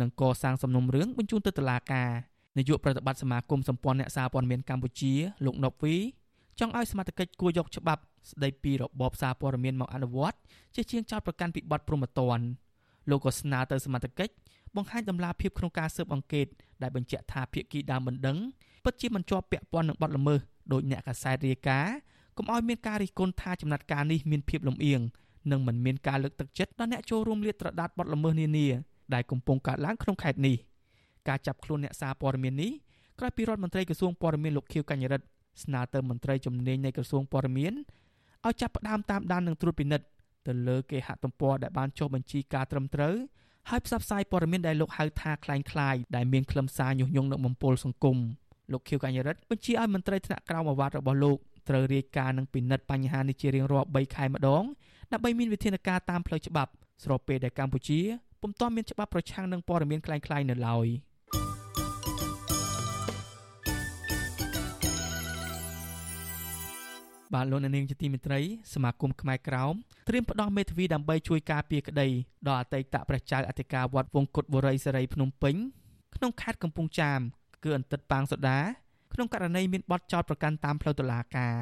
[0.00, 2.10] និងកសាងសំណុំរឿងបញ្ជូនទៅតុលាការ
[2.58, 5.12] នាយកប្រតិបត្តិសមាគមសម្ព័ន្ធអ្នកសារព័ត៌មានកម្ពុជា
[5.44, 5.96] លោកណប់វី
[6.58, 10.38] ចង់ឲ្យសមត្ថកិច្ចគួរយកច្បាប់ស្ដីពីរបបសារព័ត៌មានមកអនុវត្ត
[10.74, 12.38] ជាជាងចោតប្រកាន់ពីបទប្រមទ័ន
[13.10, 14.32] លោកក៏ស្នើទៅសមត្ថកិច្ច
[14.76, 16.46] បង្ហាញដំណាភាពក្នុងការស៊ើបអង្កេត
[16.82, 18.38] ដែលបញ្ជាក់ថាភាគីដើមបណ្ដឹង
[18.84, 20.40] ពិតជាមិនជាប់ពាក់ព័ន្ធនឹងបទល្មើស
[20.72, 21.94] ដោយអ្នកកាសែតរាយការណ៍
[22.36, 25.00] កុំឲ្យមានការរិះគន់ថាចំណាត់ការនេះមានភាពលំអៀង
[25.50, 28.66] និងមិនមានការលើកទឹកចិត្តដល់អ្នកចូលរួមលាតត្រដាតបទល្មើសនានា
[29.14, 30.56] ដែលកំពុងកើតឡើងក្នុងខេត្តនេះ
[31.28, 32.72] ការចាប់ខ្លួនអ្នកសារព័ត៌មាននេះ
[33.18, 35.26] ក្រោយពីរដ្ឋមន្ត្រីក្រសួងព័ត៌មានលោកខៀវកញ្ញរិទ្ធ
[35.62, 37.72] ស្នើទៅមន្ត្រីជំនាញនៃក្រសួងព័ត៌មាន
[38.46, 40.06] ឲ្យចាប់ផ្ដើមតាមដាននិងត្រួតពិនិត្យ
[40.47, 43.15] ទៅលើគេហទំព័រដែលបានចុះបញ្ជីការត្រឹមត្រូវ
[43.69, 48.17] ហើយផ្សព្វផ្សាយព័ត៌មានដែលលោកហៅថាคล้ายៗដែលមានខ្លឹមសារញុះញង់និងបំពុលសង្គម
[48.71, 51.37] លោកខៀវកញ្ញរិទ្ធបញ្ជាឲ្យមន្ត្រីថ្នាក់ក្រោមអាវ៉ាត់របស់លោក
[51.69, 54.63] ត្រូវរាយការណ៍និងពិនិត្យបញ្ហានេះជារៀងរាល់3ខែម្ដង
[55.11, 56.71] ដើម្បីមានវិធានការតាមផ្លូវច្បាប់
[57.03, 57.99] ស្របពេលដែលកម្ពុជា
[58.41, 60.87] ពុំទាន់មានច្បាប់ប្រឆាំងនឹងព័ត៌មានคล้ายៗនៅឡើយ។
[67.34, 68.40] បាទលោកនាងជាទីមេត្រី
[68.74, 69.74] សមាគមខ្មែរក្រោម
[70.08, 72.08] ត្រៀមផ្ដោះមេធាវីដើម្បីជួយការពារក្តី
[72.48, 75.54] ដល់អតីតព្រះចៅអធិការវត្តវង្គតបុរីសេរីភ្នំពេញ
[76.16, 77.20] ក្នុងខេត្តកំពង់ចាម
[77.64, 78.58] គឺអន្តិតប៉ាងសូដា
[79.12, 81.54] ក្នុងករណីមានបទចោទប្រកាន់តាមផ្លូវតុលាការ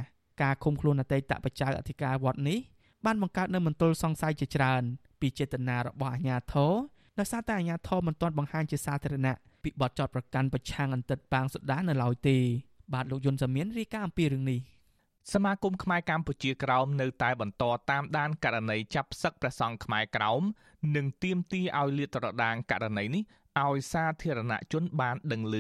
[0.43, 2.59] ការឃុំខ្លួនអតីតព្រះចៅអធិការវត្តនេះ
[3.05, 4.83] បានបង្កើតនូវមន្ទិលសង្ស័យជាច្រើន
[5.21, 6.73] ពីចេតនារបស់អាជ្ញាធរ
[7.19, 12.37] ដោយសារតែអាជ្ញាធរមិនទាន់បង្ហាញជាសាធារណៈពីបទចោទប្រកាន់ប្រឆាំងអន្តិតប៉ាងសូដានៅឡើយទេ
[12.95, 14.61] បាទលោកយុនសាមៀនរាយការណ៍អំពីរឿងនេះ
[15.31, 20.43] សមាគមខ្មែរកម្ពុជាក្រោមនៅតែបន្តតាមដានករណីចាប់ផ្សឹកព្រះសង្ឃខ្មែរក្រោម
[20.97, 23.23] និងទាមទារឲ្យលាតត្រដាងករណីនេះ
[23.67, 25.57] ឲ្យសាធារណជនបានដឹងឮ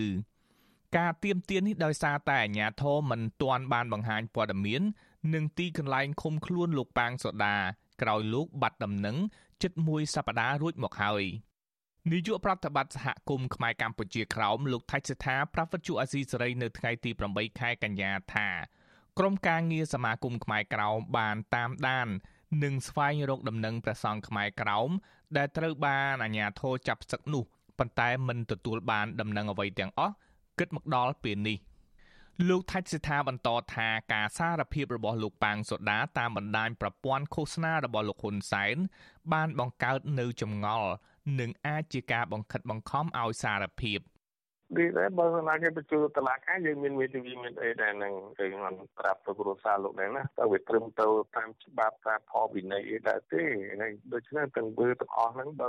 [0.97, 4.83] ការទៀមទាននេះដោយសារតែអាជ្ញាធរមិនទាន់បានបង្ហាញព័ត៌មាន
[5.35, 7.57] និងទីកន្លែងឃុំខ្លួនលោកប៉ាងសូដា
[8.03, 9.17] ក្រោយលោកបាត់ដំណឹង
[9.63, 11.25] ជិតមួយសប្តាហ៍រួចមកហើយ
[12.11, 18.49] នាយកប្រតិបត្តិសហគមន៍ខ្មែរកម្ពុជាក្រោមលោកថៃសិដ្ឋាប្រវត្តិជអាស៊ីសេរីនៅថ្ងៃទី8ខែកញ្ញាថា
[19.19, 22.09] ក្រុមការងារសមាគមខ្មែរក្រោមបានតាមដាន
[22.65, 24.91] និងស្វែងរកដំណឹងព្រះសង្ឃខ្មែរក្រោម
[25.37, 27.45] ដែលត្រូវបានអាជ្ញាធរចាប់ផ្សឹកនោះ
[27.79, 30.15] ប៉ុន្តែមិនទទួលបានដំណឹងអ្វីទាំងអស់
[30.59, 31.59] គិតមកដល់ពេលនេះ
[32.49, 38.77] លោកថាច់សិដ្ឋាបន្តថាការសារភាពរបស់លោកប៉ាងសូដាតាមបណ្ដាញប្រព័ន្ធឃោសនារបស់លោកហ៊ុនសែន
[39.33, 40.91] បានបង្កើតនៅចម្ងល់
[41.41, 43.99] និងអាចជាការបង្ខិតបង្ខំឲ្យសារភាព
[44.79, 51.07] នេះដែរបើសិនណាគេបញ្ជូនតឡាការយើងមានមេធាវីមានអីដែរនឹងគេមិនប្រាប់ទៅគ្រួសារលោកដែរណាតើវាត្រឹមទៅ
[51.37, 53.43] តាមច្បាប់តាមផលវិន័យអីដែរទេ
[53.83, 55.69] ហើយដូច្នេះទាំងមើលទាំងអស់ហ្នឹងបើ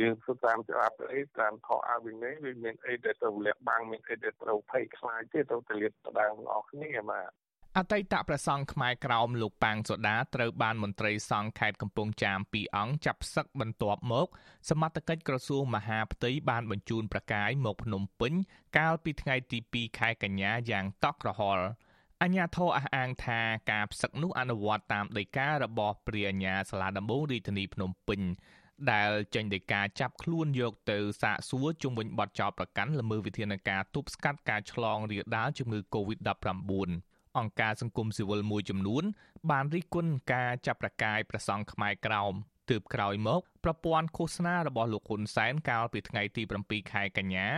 [0.00, 7.30] យើងធ្វើតាមច្បាប់អីតាមខអវិន័យវាមានអីដែលទៅលាក់បាំងមានអីដែលត្រូវភ័យខ្លាចទេទៅទៅលាតដងអស់គ្នាបាទ
[7.78, 14.26] អតីតព្រះសង្ឃខ្មែរក្រោមលោកប៉ាងសូដាត្រូវបានមន្ត្រីសង្ឃខេត្តកំពង់ចាមពីរអង្គចាប់សឹកបន្ទាប់មក
[14.70, 18.32] សមត្ថកិច្ចក្រសួងមហាផ្ទៃបានបញ្ជូនប្រកាយមកភ្នំពេញ
[18.78, 21.64] កាលពីថ្ងៃទី2ខែកញ្ញាយ៉ាងតក់ក្រហល់
[22.22, 23.40] អញ្ញាធរអះអាងថា
[23.72, 28.20] ការផ្សឹកនោះអនុវត្តតាមដីការបស់ព្រះអញ្ញាសាលាដំបងរាជធានីភ្នំពេញ
[28.92, 37.07] ដែលចេញដោយការចាប់ខ្លួនយកទៅសាកសួរជុំវិញបទចោទប្រកាន់ល្មើសវិធានការទប់ស្កាត់ការឆ្លងរាលដាលជំងឺ Covid-19
[37.38, 39.04] អង្គការសង្គមស៊ីវិលមួយចំនួន
[39.50, 42.34] បានរិះគន់ការចាប់ប្រកាយប្រសង់ខ្មែរក្រោម
[42.70, 47.48] ទើបក្រោយមកប្រព័ន្ធឃោសនារបស់លោកហ៊ុនសែនកាលពីថ្ងៃទី7ខែកញ្ញា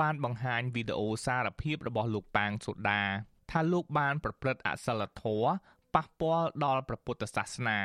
[0.00, 3.02] បានបង្ហាញវីដេអូសារភាពរបស់លោកប៉ាងសូដា
[3.50, 5.50] ថាលោកបានប្រព្រឹត្តអសិលធម៌
[5.94, 7.78] ប៉ះពាល់ដល់ព្រះពុទ្ធសាសនា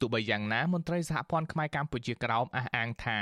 [0.00, 3.18] ទោះបីយ៉ាងណាមន្ត្រីសហព័ន្ធខ្មែរកម្ពុជាក្រោមអះអាងថា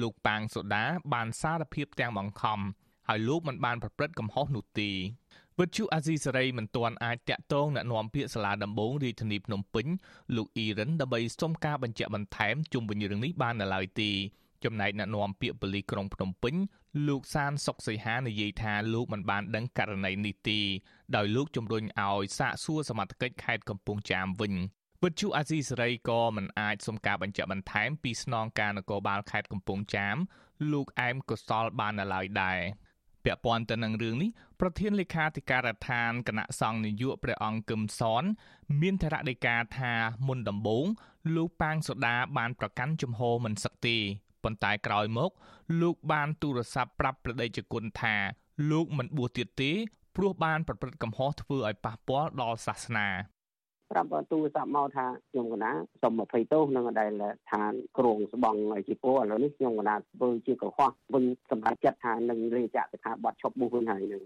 [0.00, 2.60] លោកប៉ាងសូដាបានសារភាពទាំងបង្ខំ
[3.08, 4.90] ហើយលោកមិនបានប្រព្រឹត្តកំហុសនោះទេ
[5.60, 9.86] វិទ្យុអាស៊ីសេរីមិនទាន់អាចតាក់ទងណែនាំពាក្យសាលាដំបងរាជធានីភ្នំពេញ
[10.36, 14.10] លោកអ៊ីរ៉ានដើម្បីសុំការបញ្ជាក់បន្ថែមជុំវិញរឿងនេះបាននៅឡើយទេ
[14.64, 16.54] ចំណែកណែនាំពាក្យប៉ូលីសក្រុងភ្នំពេញ
[17.08, 20.60] លោកសានសុកសីហានិយាយថាលោកមិនបានដឹងករណីនេះទេ
[21.16, 24.54] ដោយលោកជំរុញឲ្យសាកសួរសមត្ថកិច្ចខេត្តកំពង់ចាមវិញ
[25.02, 30.16] វិទ្យុអាស៊ីសេរីក៏មិនអាចសុំការបញ្ជាក់បន្ថែមពីស្នងការនគរបាលខេត្តកំពង់ចាម
[30.72, 32.60] លោកអែមកុសលបាននៅឡើយដែរ
[33.24, 38.22] ពាក់ព័ន្ធទៅនឹងរឿងនេះប្រធានលេខាធិការដ្ឋានគណៈសង្ឃនយោបាយព្រះអង្គគឹមសន
[38.80, 39.92] មានធរណីកាថា
[40.26, 40.86] មុនដំបូង
[41.34, 43.96] លោកប៉ាងសូដាបានប្រកាន់ជំហរមិនសឹកទេ
[44.42, 45.30] ប៉ុន្តែក្រោយមក
[45.80, 48.16] លោកបានទូរស័ព្ទប្រាប់ប្រដេជគុណថា
[48.70, 49.72] លោកមិនបួសទៀតទេ
[50.16, 53.08] ព្រោះបានប្រព្រឹត្តកំហុសធ្វើឲ្យប៉ះពាល់ដល់សាសនា
[53.94, 55.70] ប្រាប់ទូរស័ព្ទមកថាខ្ញុំកណា
[56.02, 57.10] សុំ20ទោសនឹងដែល
[57.50, 64.22] ឋានគ្រងស្បង់ជាពោឥឡូវនេះខ្ញុំកណាធ្វើជាកុហកវិញសម្រាប់ចិត្តថានឹងលេចាក់ទៅថាបាត់ឈប់បុះវិញហើយនឹង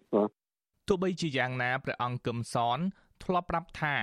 [0.88, 2.78] ទោះបីជាយ៉ាងណាព្រះអង្គគឹមសន
[3.24, 3.94] ធ្លាប់ប្រាប់ថា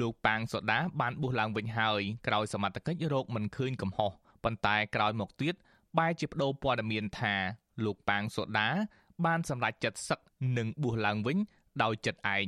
[0.00, 4.10] លោកប៉ាងសូដាបានបួសឡើងវិញហើយក្រោយសមត្ថកិច្ចរកមិនឃើញកំហុស
[4.44, 5.54] ប៉ុន្តែក្រោយមកទៀត
[5.98, 7.34] បែរជាបដូរព័ត៌មានថា
[7.84, 8.68] លោកប៉ាងសូដា
[9.24, 10.20] បានសម្រេចចិត្តសឹក
[10.58, 11.38] និងបួសឡើងវិញ
[11.82, 12.46] ដោយចិត្តឯង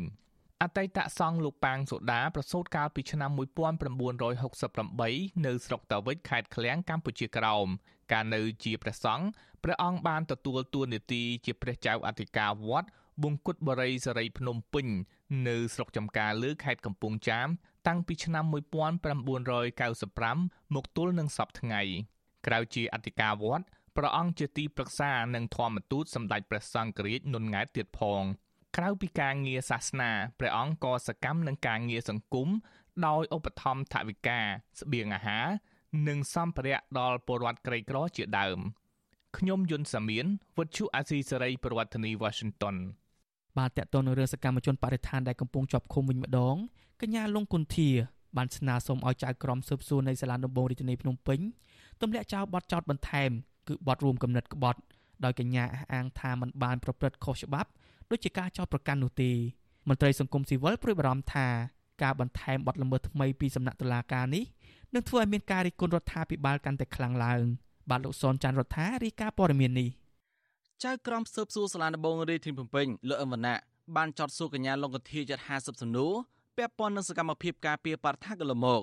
[0.62, 7.66] អតីតសង្ឃលោកប៉ាងសូដាប្រសូតកាលពីឆ្នាំ1968នៅស្រុកតាវិចខេត្តឃ្លៀងកម្ពុជាក្រោម
[8.12, 9.26] កាលនៅជាព្រះសង្ឃ
[9.64, 12.88] ព្រះអង្គបានទទួលតួនាទីជាព្រះចៅអធិការវត្ត
[13.22, 14.86] បង្គត់បរិយសេរីភ្នំពេញ
[15.48, 17.48] នៅស្រុកចំការលើខេត្តកំពង់ចាម
[17.88, 18.44] តាំងពីឆ្នាំ
[19.40, 21.82] 1995មកទល់នឹងសពថ្ងៃ
[22.46, 23.64] ក្រៅជាអធិការវត្ត
[23.96, 28.22] ព្រះអង្គជាទីប្រឹក្សានិងធម្មទូតសម្ដេចព្រះសង្ឃរាជនុនង៉ែតទៀតផង
[28.78, 32.48] ក្រៅពីការងារសាសនាព្រះអង្គក៏សកម្មនឹងការងារសង្គម
[33.06, 34.38] ដោយឧបត្ថម្ភថវិកា
[34.80, 35.46] ស្បៀងអាហារ
[36.08, 38.58] និងសម្ភារៈដល់ពលរដ្ឋក្រីក្រជាដើម
[39.36, 40.26] ខ្ញុំយុនសាមៀន
[40.58, 42.76] វិទ្យុអាស៊ីសេរីប្រធានាធិបតី Washington
[43.58, 46.56] បាទតកតនៅរឿងសកម្មជនបរិស្ថានដែលកំពុងជាប់ឃុំវិញម្ដង
[47.02, 47.90] កញ្ញាលងគុន្ធា
[48.36, 51.40] បានស្នើសុំឲ្យចៅក្រមស៊ើបសួរនៃសាលាដំបងរាជធានីភ្នំពេញ
[52.00, 53.30] ទម្លាក់ចោលបទចោទបន្ថែម
[53.68, 54.80] គឺបទរួមកំណត់ក្បត់
[55.24, 57.70] ដោយកញ្ញាអះអាងថាมันបានប្រព្រឹត្តខុសច្បាប់
[58.10, 59.30] ដូចជាការចោទប្រកាន់នោះទេ
[59.88, 61.46] មន្ត្រីសង្គមស៊ីវិលព្រួយបារម្ភថា
[62.02, 64.44] ការបន្ថែមបទល្មើសថ្មីពីសំណាក់តុលាការនេះ
[64.94, 67.44] នឹងធ្វើឲ្យមានការរិះគន់រដ្ឋាភិបាលកាន់តែខ្លាំងឡើង
[67.90, 69.88] បាទលោកសនចាន់រដ្ឋារាយការណ៍ព័ត៌មាននេះ
[70.84, 73.58] ចៅក្រមស៊ើបសួរសាលាដំបងរាជធានីភ្នំពេញលោកអមវណ្ណៈ
[73.96, 76.12] បានចោទសួរកញ្ញាលងកធាជិត50សំណួរ
[76.56, 78.82] ពាក់ព័ន្ធនឹងសកម្មភាពការពារបរិស្ថានកន្លងមក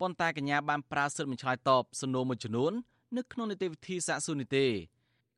[0.00, 2.72] ប៉ុន្តែកញ្ញាបានប្រើសិទ្ធិមិនឆ្លើយតបសំណួរមួយចំនួន
[3.16, 4.66] នៅក្នុងនីតិវិធីសាកសួរនេះទេ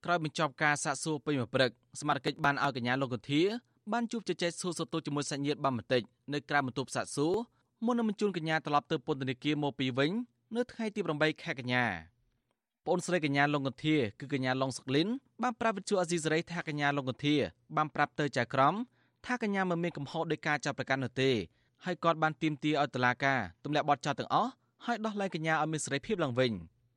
[0.04, 3.42] ក្រោយបញ្ចប់ការសាកសួរពេញមួយព្រឹកសមាជិកបានឲ្យកញ្ញាលោកកធា
[3.92, 7.34] បានជួបជជែកសួរសតូជាមួយសាច់ញាតិបានបន្តិចនៅក្រៅបន្ទប់សាកសួរ
[7.84, 10.10] មុននឹងបញ្ជូនកញ្ញាត្រឡប់ទៅពន្ធនាគារមកពីវិញ
[10.56, 11.84] នៅថ្ងៃទី8ខែកញ្ញា
[12.84, 15.08] ប្អូនស្រីកញ្ញាលងកន្ធាគឺកញ្ញាឡុងសុកលិន
[15.42, 17.36] បានប្រាប់វិទ្យុអេស៊ីសេរីថាកញ្ញាឡុងកន្ធា
[17.76, 18.74] បានប្រាប់ទៅចៅក្រម
[19.26, 21.30] ថាកញ្ញាមិនមានកំហុសដោយការចាប់ប្រកាន់នោះទេ
[21.84, 24.50] ហើយគាត់បានទាមទារឲ្យតុលាការទម្លាក់បទចោទទាំងអស់
[24.86, 26.52] ហើយដោះលែងកញ្ញាឲ្យមានសេរីភាពឡើងវិញ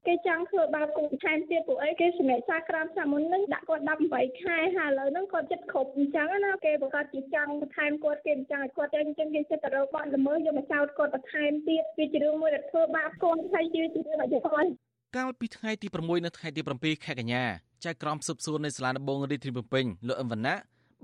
[0.10, 13.92] គេចង់ធ្វើបាបគុំថែមទៀតព្រោះអីគេសម្រាប់សារក្រមឆ្នាំមុននឹងដាក់គាត់18ខែហើយឥឡូវហ្នឹងគាត់ចិត្តគ្រប់អញ្ចឹងណាគេប្រកាសជាចង់បន្ថែមគាត់គេអញ្ចឹងឲ្យគាត់ទៅអញ្ចឹងគេចិត្តទៅរកបាត់ល្មើសយកមកចោទគាត់បន្ថែមទៀតវាជារឿងមួយដែលធ្វើបាបគាត់ហើយជារឿង
[14.22, 14.70] អត់យល់
[15.18, 17.44] កាលពីថ្ងៃទី6និងថ្ងៃទី7ខែកញ្ញា
[17.86, 20.58] ចៅក្រមស៊ើបសួរនៃសាលាដំបងរាជធានីភ្នំពេញលោកអឹមវណ្ណៈ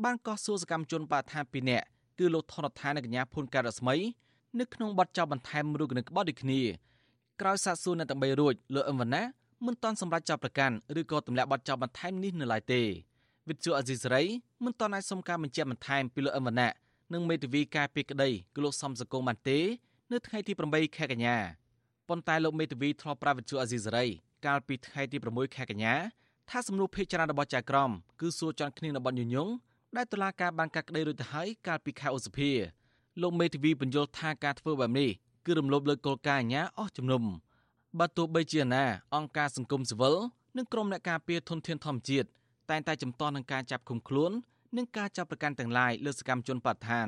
[0.04, 1.86] បានកោះសួរសកម្មជនបដិថា2នាក់
[2.20, 3.96] គឺលោកថនដ្ឋាននិងកញ្ញាភួនការស្មី
[4.60, 6.62] នៅក្នុងបទចោទបន្ថែមរូបគណិតក្បត់ដូចគ្នា
[7.42, 9.26] ក្រោយសាកសួរអ្នកទាំង3រួចលោកអឹមវណ្ណៈ
[9.66, 12.82] មិនទាន់សម្រេចចាប់ប្រកាន់ឬក៏ទម្លាក់បទចោទបន្ថែមនេះនៅឡើយទេ
[13.50, 14.24] វិទ្យុអេស៊ីសរ៉ៃ
[14.66, 16.72] មិនទាន់អាចសុំការបញ្ជាក់បន្ថែមពីលោកអឹមវណ្ណៈ
[17.14, 19.60] និងមេធាវីការពីក្តីគឺលោកសំសកុងបានទេ
[20.12, 21.38] នៅថ្ងៃទី8ខែកញ្ញា
[22.10, 24.06] ប៉ុន្តែលោកមេធាវីធ្លាប់ប្រាប់វិទ្យុអេស៊ីសរ៉ៃ
[24.46, 25.96] កាលពីថ្ងៃទី6ខែកញ្ញា
[26.50, 29.50] ថាសំណួរភេកចរារបស់ចៅក្រមគឺសួរចន់គ្នានៅបទញុយង
[29.96, 32.52] ដែលតុលាការបានកាត់ក្តីរួចទៅហើយកាលពីខែឧសភា
[33.22, 35.10] លោកមេធាវីបញ្យល់ថាការធ្វើបែបនេះ
[35.46, 37.24] គឺរំលោភលើគោលការណ៍អាញាអស់ជំនុំ
[38.00, 38.84] បើទោះបីជាណា
[39.16, 40.16] អង្គការសង្គមស៊ីវិល
[40.58, 42.28] និងក្រុមអ្នកការពារធនធានធម្មជាតិ
[42.70, 44.32] តែងតែចំទាស់នឹងការចាប់ឃុំខ្លួន
[44.78, 47.08] និងការចាប់ប្រកាន់ទាំងឡាយលើសកម្មជនបដិថាន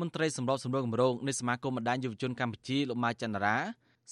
[0.00, 3.56] មន្ត្រីសម្របសម្រួលគម្រោងនៃសមាគមបណ្ដាញយុវជនកម្ពុជាលោកម៉ៅចន្ទរា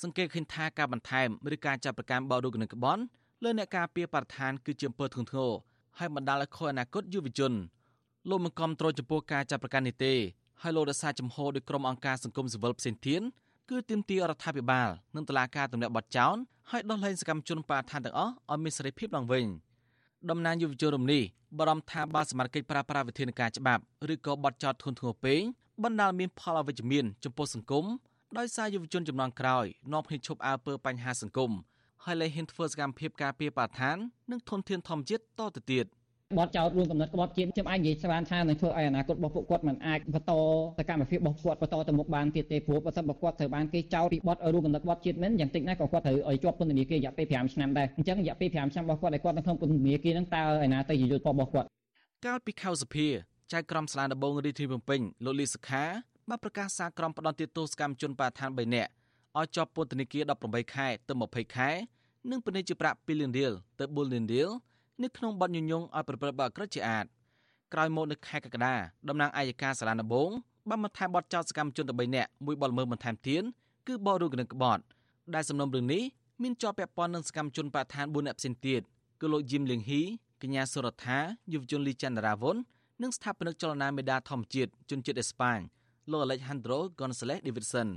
[0.03, 3.03] សង្កេតឃើញថាការបន្ថែមឬការចាប់ប្រកាន់បោរូបនឹងក្បន់
[3.43, 5.53] លើអ្នកការពារបរិស្ថានគឺជាអំពើធ្ងន់ធ្ងរ
[5.99, 7.53] ហើយបណ្ដាលឲ្យខូចអនាគតយុវជន
[8.29, 10.15] លោកមិនគាំទ្រចំពោះការចាប់ប្រកាន់នេះទេ
[10.63, 13.23] ហើយលោករសារចំហដោយក្រុមអង្គការសង្គមស៊ីវិលផ្សេងទៀត
[13.71, 16.37] គឺទាមទាររដ្ឋាភិបាលនិងតុលាការទម្លាក់បទចោទ
[16.71, 19.45] ហើយដោះលែងសកម្មជនបរិស្ថានទាំងអស់ឲ្យមានសេរីភាពឡើងវិញ
[20.31, 21.23] តំណាងយុវជនរំនេះ
[21.59, 25.41] បារម្ភថាបើសមាជិកប្រើប្រាស់វិធានការច្បាប់ឬក៏បទចោទធ្ងន់ធ្ងរពេក
[25.85, 27.85] បណ្ដាលមានផលអវិជ្ជមានចំពោះសង្គម
[28.39, 31.51] ដោយសារយុវជនចំនួនក្រោយនាំគ្នាឈប់អើពើបញ្ហាសង្គម
[32.05, 33.97] ហើយលែងហ៊ានធ្វើសកម្មភាពការពារបរិស្ថាន
[34.31, 35.87] និងធនធានធម្មជាតិតទៅទៀត។
[36.39, 40.33] បទចោតរួមកំណត់ក្បត់ជាតិខ្ញុំអាចនិយាយស្មានថានឹងធ្វើឲ្យអនាគតរបស់ពួកគាត់មិនអាចបន្ត
[40.79, 51.67] សកម្មភាពរបស់គាត់បន្តទៅមុខបានទៀតទេព្រោះបើសិនបើគាត់ត្រូវបានគេចោទពីបទរួមកំណត់ក្បត់ជាតិមិនយ៉ាងតិចណាស់ក៏គាត់ត្រូវឲ្យជាប់ពន្ធនាគាររយៈពេល5ឆ្នាំដែរអញ្ចឹងរយៈពេល5ឆ្នាំរបស់គាត់ដែលគាត់នៅក្នុងពន្ធនាគារហ្នឹងតើឯណាទៅជាយុទ្ធរបស់គាត់
[52.27, 53.07] កាលពីខែសភា
[53.53, 55.85] ចៅក្រមស្លាដំបងរាជធានីភ្នំពេញលោកលីសុខា
[56.29, 58.91] បានប្រកាសសារក្រមផ្ដន់ទោសកម្មជនបរិស្ថាន3នាក់
[59.39, 61.71] ឲ្យជាប់ពន្ធនាគារ18ខែទៅ20ខែ
[62.31, 64.51] និងពិន័យជាប្រាក់2លានរៀលទៅ4លានរៀល
[65.03, 67.05] នៅក្នុងបទញុយញងឲ្យប្រព្រឹត្តបទក្រិតជាអាត
[67.73, 68.75] ក្រោយមកនៅខែកក្កដា
[69.09, 70.31] តំណាងអัยការសាលាដំបង
[70.69, 73.43] បានបន្ថែមបទចោទសកម្មជន3នាក់មួយបទល្មើសបន្ថែមទៀត
[73.87, 74.83] គឺបទរូបនឹងក្បត់
[75.35, 76.03] ដែលសំណុំរឿងនេះ
[76.43, 78.81] មានជាប់ពាក់ព័ន្ធនឹងសកម្មជនបដិឋាន4នាក់ផ្សេងទៀត
[79.21, 80.03] គឺលោកយឹមលៀងហ៊ី
[80.43, 81.19] កញ្ញាសុរដ្ឋា
[81.53, 82.57] យុវជនលីចន្ទរាវុន
[83.03, 85.59] និងស្ថាបនិកចលនាមេដាធម្មជាតិជនជាតិអេស្ប៉ាញ
[86.11, 87.89] លោក Alejandro Gonzalez Davidson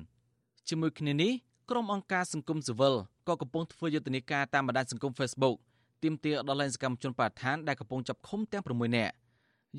[0.67, 1.31] ជាមួយគ្នានេះ
[1.69, 2.95] ក្រុមអង្គការសង្គមស៊ីវិល
[3.27, 5.55] ក៏កំពុងធ្វើយុទ្ធនាការតាមបណ្ដាញសង្គម Facebook
[6.03, 9.13] ទាមទារដល់លែងសកម្មជនបដិឋានដែលកំពុងចាប់ឃុំទាំង6នាក់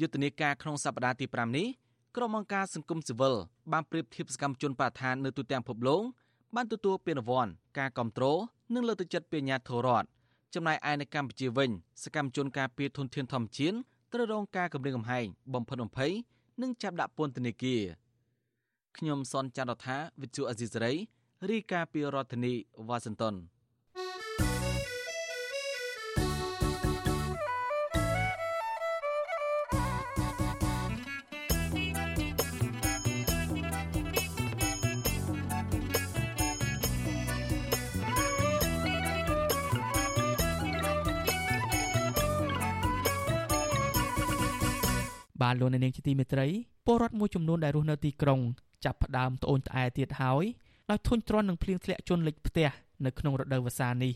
[0.01, 1.67] យុទ្ធនាការក្នុងសប្តាហ៍ទី5នេះ
[2.17, 3.35] ក្រុមអង្គការសង្គមស៊ីវិល
[3.73, 6.03] បានប្រៀបធៀបសកម្មជនបដិឋាននៅទូទាំងពិភពលោក
[6.55, 8.39] បានទទួលពានរង្វាន់ការគ្រប់គ្រង
[8.75, 10.07] និងលើកទឹកចិត្តពីអាជ្ញាធររដ្ឋ
[10.55, 11.71] ចំណែកឯនៅកម្ពុជាវិញ
[12.03, 13.77] សកម្មជនការពារធនធានធម្មជាតិ
[14.13, 16.13] ត្រូវរងការគំរាមកំហែងបំផិតបំភ័យ
[16.63, 17.83] និងចាប់ដាក់ពន្ធនាគារ
[18.97, 20.93] ខ្ញុំសនចន្ទរដ្ឋាវិទ្យុអេស៊ីសរ៉ៃ
[21.49, 22.53] រីកាពីរដ្ឋធានី
[22.89, 23.35] វ៉ាស៊ីនតោន
[45.43, 46.47] បាទលោកនាងជាទីមេត្រី
[46.87, 48.41] ពលរដ្ឋមួយចំនួនដែលរស់នៅទីក្រុង
[48.85, 50.45] ចាប់ផ្ដើមត្អូញត្អែទៀតហើយ
[50.91, 52.69] ដោយធុញទ្រាន់នឹងភ្លៀងធ្លាក់ជន់លិចផ្ទះ
[53.05, 54.13] នៅក្នុងរដូវវស្សានេះ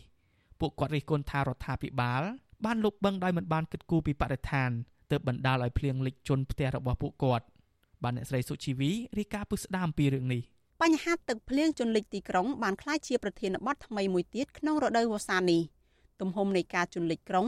[0.59, 2.23] ពួកគាត់រិះគន់ថារដ្ឋាភិបាល
[2.65, 4.69] បានលុបបង្ដោយមិនបានគិតគូរពីបរិស្ថាន
[5.11, 7.45] ទើបបណ្ដាលឲ្យភ្លៀងលិចជន់ផ្ទះរបស់ពួកគាត់
[8.03, 10.41] បានអ្នកស្រីសុជីវីរាយការណ៍ពឹស្ដាមពីរឿងនេះ
[10.81, 15.61] បញ្ហាទឹកភ្លៀងជន់លិចទីក្រុងបានក្លាយជាប្រធានបទថ្មីមួយទៀតក្នុងរដូវវស្សានេះ
[16.21, 17.47] ទំហំនៃការជន់លិចក្រុង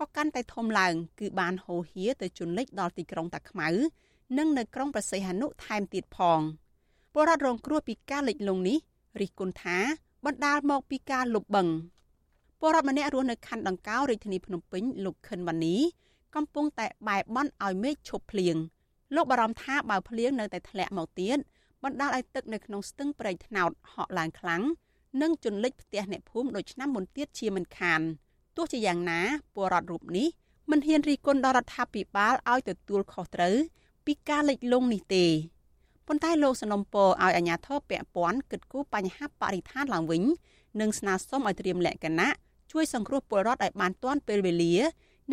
[0.00, 3.68] ក៏កាន់តែធំឡើង គឺបានហូរហៀទៅជន់លិចដល់ទីក្រុងតាខ្មៅ
[4.38, 6.40] និងនៅក្រុងប្រសិទ្ធហនុថែមទៀតផង
[7.12, 8.78] ពលរដ្ឋរងគ្រោះពីការលិចលង់នេះ
[9.20, 9.78] រិះគន់ថា
[10.26, 11.74] បណ្ដាលមកពីការលុបបង្ក
[12.60, 15.76] ពលរដ្ឋម្នាក់រស់នៅខណ្ឌដង្កោរាជធានីភ្នំពេញលោកខិនវ៉ានី
[16.34, 18.56] កំពុងតែបែបបន់ឲ្យមេឃឈប់ភ្លៀង
[19.14, 21.38] លោកបារម្ភថាបើភ្លៀងនៅតែធ្លាក់មកទៀត
[21.84, 24.62] បណ្ដាលឲ្យទឹកនៅក្នុងស្ទឹងប្រៃថ្នោតហក់ឡើងខ្លាំង
[25.22, 28.00] និងជន់លិចផ្ទះអ្នកភូមិដូចឆ្នាំមុនទៀតជាមិនខាន។
[28.56, 29.20] ទោះជាយ៉ាងណា
[29.54, 30.28] ពលរដ្ឋរូបនេះ
[30.70, 33.56] មិនហ៊ានរិះគន់ដល់រដ្ឋាភិបាលឲ្យទទួលខុសត្រូវ
[34.06, 35.26] ពីការលិចលង់នេះទេ
[36.06, 40.22] ប៉ុន្តែលោកសនំពរឲ្យអាជ្ញាធរពាក់ព័ន្ធគិតគូរបញ្ហាបរិស្ថានឡើងវិញ
[40.80, 42.32] និងស្នើសុំឲ្យត្រៀមលក្ខណៈ
[42.72, 44.74] ជួយសង្គ្រោះពលរដ្ឋឲ្យបានទាន់ពេលវេលា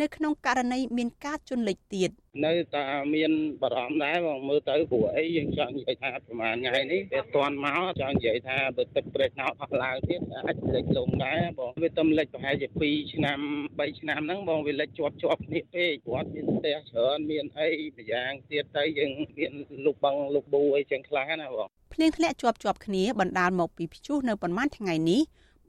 [0.00, 2.10] នៅក្នុងករណីមានការជន់លិចទៀត
[2.46, 2.84] នៅតែ
[3.14, 3.32] មាន
[3.62, 13.38] បារម្ភដែរបងមើលទៅព្រោះអីយើងចង់និយាយថាប្រហែលថ្ងៃនេះវាទាន់មកចង់និយាយថាបើទឹកប្រេះណោតអស់ឡើងទៀតអាចលិចលងដែរបងវាទំលិចប្រហែលជា2ឆ្នាំ
[13.78, 19.52] 3ឆ្នាំហ្នឹងបងវាលិចជាប់ជាប់គ្នាពេកព្រោះមានផ្ទះច្រើនមានអីម្យ៉ាងទៀតទៅយើងមាន
[19.86, 25.22] លុបបងលុបប៊ូអីចឹងខ្លះណាបងភ្លៀងធ្លាក់ជាប់ជាប់គ្នាបណ្ដាលមកពីព្យុះនៅប្រមាណថ្ងៃនេះ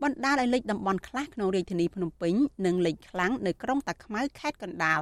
[0.03, 2.33] បណ្ដាលឲ្យលិចតំបន់ខ្លះក្នុងរាជធានីភ្នំពេញ
[2.65, 5.01] និងលិចខ្លាំងនៅក្រុងតាខ្មៅខេត្តកណ្ដាល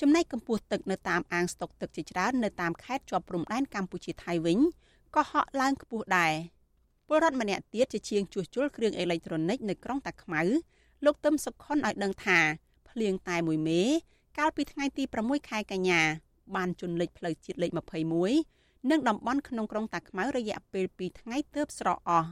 [0.00, 4.58] ចំណែកកម្ពស់ទឹកនៅតាមអាងស្តុកទឹកជាច្រើននៅតាមខេត្តជាប់ព្រំដែនកម្ពុជាថៃវិញ
[5.14, 6.32] ក៏ហក់ឡើងខ្ពស់ដែរ
[7.08, 10.42] ពលរដ្ឋម្នាក់ទៀតជាជាងជួសជុលគ្រឿងអេឡិចត្រូនិកនៅក្រុងតាខ្មៅ
[11.04, 12.38] លោកទឹមសុខុនឲ្យដឹងថា
[12.90, 13.82] ភ្លៀងតែមួយមេ
[14.38, 16.00] កាលពីថ្ងៃទី6ខែកញ្ញា
[16.56, 17.70] បានជន់លិចផ្លូវជាតិលេខ
[18.30, 22.28] 21និងតំបន់ក្នុងក្រុងតាខ្មៅរយៈពេល2ថ្ងៃទើបស្រកអស់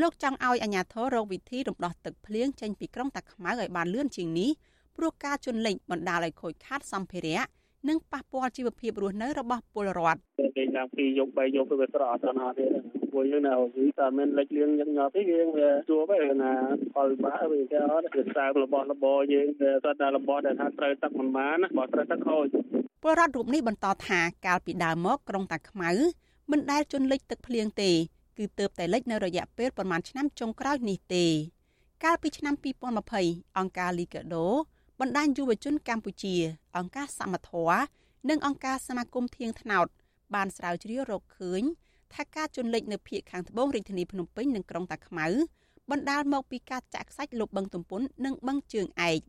[0.00, 4.50] លោកចង់ឲ្យអាជ្ញាធររកវិធីរំដោះទឹកភ្លៀងចេញពីក្រុងតាខ្មៅឲ្យបានលឿនជាងនេះ
[4.96, 7.42] ព្រោះការជន់លិចបណ្ដាលឲ្យខូចខាតសម្ភារៈ
[7.88, 10.20] និងប៉ះពាល់ជីវភាពរស់នៅរបស់ពលរដ្ឋ
[10.56, 12.66] គេឡើងពីយកបីយកទៅវាស្រកអត់ដល់ទេ
[13.12, 16.52] ពួកយើងនៅវិញតែមានលិចលៀងញឹកញាប់ទេយើងវាជួបឯណា
[16.94, 22.46] ផលបាក់វាគេអត់វាសើមរបស់របរយើងវាសតតែរបស់ដែលថាត្រូវទឹកមិនបានបើត្រូវទឹកខូច
[23.02, 25.90] ពលរដ្ឋរូបនេះបន្តថាកាលពីដើមមកក្រុងតាខ្មៅ
[26.50, 27.90] មិនដែលជន់លិចទឹកភ្លៀងទេ
[28.38, 31.26] គឺទៅតែលិចនៅរយៈពេលប្រមាណឆ្នាំចុងក្រោយនេះទេ
[32.04, 32.54] កាលពីឆ្នាំ
[33.06, 34.46] 2020អង្គការ Liga do
[35.00, 36.34] បណ្ដាញយុវជនកម្ពុជា
[36.76, 37.78] អង្គការសមត្ថៈ
[38.30, 39.86] និងអង្គការសមាគមធៀងថ្នោត
[40.34, 41.62] បានស្រាវជ្រាវរកឃើញ
[42.14, 45.26] ថាការជន់លិចនៅភូមិខាងត្បូងរាជធានីភ្នំពេញនិងក្រុងតាខ្មៅ
[45.90, 49.20] បណ្ដាលមកពីការចាក់ខ្សាច់លុបបឹងទំពុននិងបឹងជើងឯក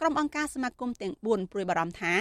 [0.00, 2.14] ក្រុមអង្គការសមាគមទាំង4ព្រួយបារម្ភថា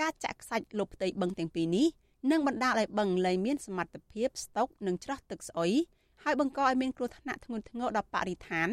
[0.00, 1.86] ការចាក់ខ្សាច់លុបផ្ទៃបឹងទាំងពីរនេះ
[2.30, 5.72] និងបណ្ដាលឲ្យបឹងលែងមានសមត្ថភាពស្តុកនិងច្រោះទឹកស្អុយ
[6.22, 8.68] ហើយបង្កឲ្យមានគ្រោះថ្នាក់ធ្ងន់ធ្ងរដល់បរិស្ថាន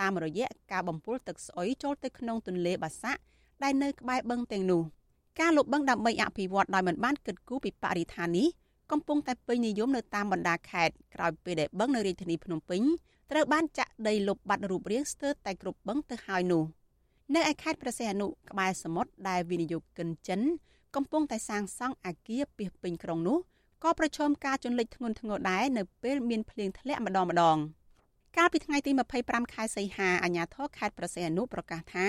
[0.00, 3.20] តាមរយៈការបំពុលទឹកស្អុយចូលទៅក្នុងទន្លេបាសាក់
[3.62, 4.82] ដែលនៅក្បែរបឹងទាំងនោះ
[5.40, 8.48] ការលុបបឹងដើម្បីអភិវឌ្ឍដោយមិនបានគិតគូរពីបរិស្ថាននេះ
[8.90, 12.82] កំពុងតែពេញនិយមនៅតាមបណ្ដាខេត្តក្រោយពេលដែលបឹងនៅរាជធានីភ្នំពេញ
[13.30, 16.62] ត្រូវបានចាក់ដីលុបបាត់រូបរាងស្ទើរតែគ្រប់បឹងទៅហើយនោះ
[17.34, 20.40] នៅឯខេត្តព្រះសីហនុក្បែរសមុទ្រដែលវិនិយោគិនចិន
[20.96, 23.38] កំពុងតែសាងសង់អគារពីពេញក្រុងនោះ
[23.82, 27.58] ក៏ប្រឈមការជន់លិចធ្ងន់ធ្ងរដែរនៅពេលមានភ្លៀងធ្លាក់ម្ដងម្ដង
[28.36, 28.90] កាលពីថ្ងៃទី
[29.22, 32.06] 25ខែសីហាអាជ្ញាធរខេត្តប្រសេះអនុប្រកាសថា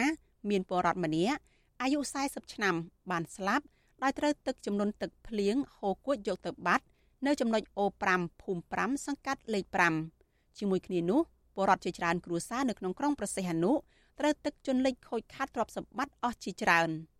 [0.49, 1.39] មានពលរដ្ឋម្នាក់
[1.81, 2.75] អាយុ40ឆ្នាំ
[3.11, 3.65] បានស្លាប់
[4.03, 6.85] ដោយត្រូវទឹកចំនួនទឹកភ្លៀងហូរគួចយកទៅបាត់
[7.25, 9.65] នៅចំណុចអូ5ភូមិ5សង្កាត់លេខ
[10.13, 11.21] 5ជាមួយគ្នានោះ
[11.55, 13.71] ពលរដ្ឋជាច្រើនគ្រួសារនៅក្នុងក្រុងប្រសេះអនុ
[14.19, 16.89] ត្រូវទឹកជន់លិចខូចខាតទ្រព្យសម្បត្តិអស់ជាច្រើន។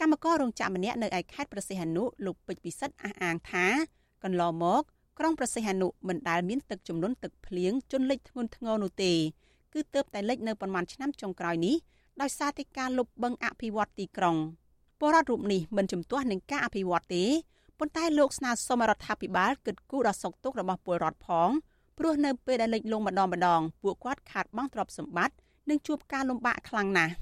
[0.00, 3.66] កម្មកររោងចក្រម្នាក់នៅឯខេត្តប្រសិទ្ធនុលោកពេជ្រពិសិដ្ឋអះអាងថា
[4.24, 4.82] កន្លងមក
[5.18, 9.12] ក្រុងប្រសិទ្ធនុមិនដែលមានទឹកចំនួនទឹកភ្លៀងជន់លិចធ្ងន់ធ្ងរនោះទេ
[9.72, 11.76] គឺទៅតែលិចនៅប្រមាណឆ្នាំចុងក្រោយនេះ
[12.20, 14.36] ដោយសារតែការលុបបឹងអភិវឌ្ឍទីក្រុង
[15.00, 17.24] ពលរដ្ឋរូបនេះមិនជំទាស់នឹងការអភិវឌ្ឍទេ
[17.78, 21.50] ប៉ុន្តែលោកស្នើសុំរដ្ឋាភិបាលគិតគូរដល់សុខទុក្ខរបស់ពលរដ្ឋផង
[21.98, 25.34] ព្រោះនៅពេលដែលលិចលង់ម្ដងម្ដងពួកគាត់ខាតបង់ទ្រព្យសម្បត្តិ
[25.70, 27.12] និងជួបការលំបាកខ្លាំងណាស់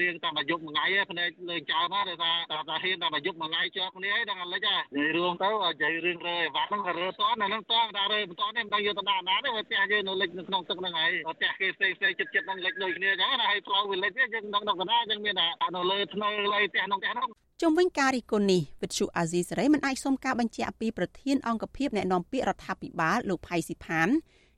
[0.00, 2.32] លៀងតាមអាយុមួយថ្ងៃភ្នែកលើចោលណាដែលថា
[2.68, 17.28] ថាហ៊ានតាមអាយុមួយថ្ងៃជាប់គ្នាហើយដល់លិចហើយនិយាយរួមទៅនិយាយរឿងរើអីវ៉ាត់ហ្នឹងក៏រើតនហ្នឹងតតែរើមិនតនេះមិនដឹងយកទៅដាក់ណាទេផ្ទះយើងនៅលិចនៅក្នុងទឹកហ្នឹងហើយផ្ទះគេផ្សេងផ្សេងចិត្តចិត្តហ្នឹងលិចដូចគ្នាអញ្ចឹងណាហើយផ្លូវវាលិចយើងដឹងដល់កណ្ដាលយើងមានតែនៅលើធ្នើលើផ្ទះក្នុងផ្ទះហ្នឹង
[17.62, 24.08] ជុំវិញការរិះគន់នេះវិទ្យុអាស៊ីសេរីមិនអាចសុំការបញ្ជាក់ពីប្រធានអង្គភិបអ្នកនាំពាក្យរដ្ឋាភិបាលលោកផៃស៊ីផាន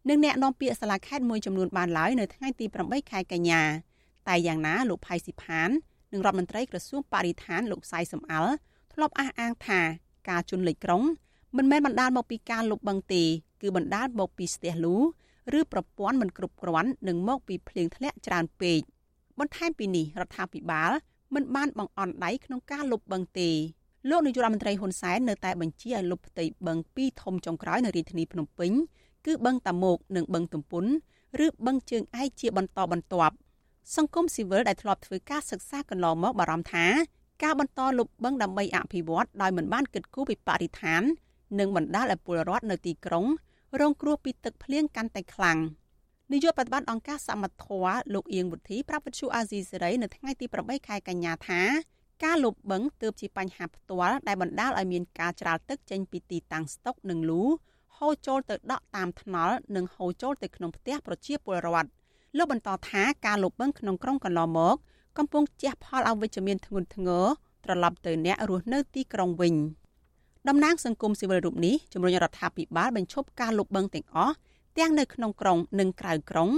[0.08, 3.62] និងអ្នកនាំពាក្យសាលាខេត្តមួយចំនួនបានឡើយនៅថ្ងៃទី8ខែកញ្ញា
[4.28, 5.70] តែយ៉ាងណាលោកផៃស៊ីផាន
[6.12, 8.52] និងរដ្ឋមន្ត្រីក្រសួងបរិស្ថានលោកសៃសំអល់
[8.92, 9.80] ធ្លាប់អះអាងថា
[10.28, 11.02] ការជន់លិចក្រុង
[11.56, 13.24] មិនមែនបណ្ដាលមកពីការលុបបង្ទេ
[13.62, 14.96] គឺបណ្ដាលមកពីស្ទះលូ
[15.58, 18.80] ឬប្រព័ន្ធមិនគ្រប់គ្រាន់និងមកពីភ្លៀងធ្លាក់ច្រើនពេក
[19.38, 20.90] បន្ថែមពីនេះរដ្ឋាភិបាល
[21.34, 23.50] មិនបានបង្អន់ដៃក្នុងការលុបបង្ទេ
[24.10, 28.72] លោកនាយករដ្ឋមន្ត្រីហ៊ុនសែននៅតែបញ្ជាឲ្យលុបផ្ទៃបឹងពីរធំចុងក្រោយនៅរាជធានីភ្នំពេញ
[29.26, 30.84] គឺបឹងតាមុកនិងបឹងទំពុន
[31.46, 33.34] ឬបឹងជើងឯកជាបន្តបន្ទាប់
[33.94, 36.86] សង្គមស៊ីវិលដែលធ្លាប់ធ្វើការសិក្សាកន្លងមកបារម្ភថា
[37.42, 41.02] ការបន្តលុបបឹងដើម្បីអភិវឌ្ឍដោយមិនបានគិតគូរពីបរិស្ថាន
[41.58, 43.26] និងបណ្ដាលឲ្យពលរដ្ឋនៅទីក្រុង
[43.80, 45.58] រងគ្រោះពីទឹកភ្លៀងកាន់តែខ្លាំង
[46.32, 51.62] នាយកប្រតិបត្តិអង្គការសមត្ថៈលោកអៀងវុធីប្រាប់វិទ្យុអាស៊ីសេរីនៅថ្ងៃទី8ខែកញ្ញាថា
[52.24, 57.42] ការលុបបឹងទើបជាបញ្ហាផ្ទាល់ដែលបណ្ដាលឲ្យមានការច្រាលទឹកចេញពីទីតាំងស្តុកនិងលូ
[57.96, 61.90] ហូរចូលទៅដក់តាមថ្នល់និងហូរចូលទៅក្នុងផ្ទះប្រជាពលរដ្ឋ
[62.36, 64.76] លោកបន្តថាការលុបបង្ក្នុងក្រុងកន្លងមក
[65.18, 67.24] កំពុងជះផលអវិជ្ជមានធ្ងន់ធ្ងរ
[67.64, 69.54] ត្រឡប់ទៅអ្នករស់នៅទីក្រុងវិញ
[70.48, 74.34] តំណាងសង្គមស៊ីវិលរូបនេះជំរុញរដ្ឋាភិបាលបញ្ឈប់ការលុបបង្ទាំងអស់
[74.78, 76.50] ទាំងនៅក្នុងក្រុងនិងក្រៅក្រុង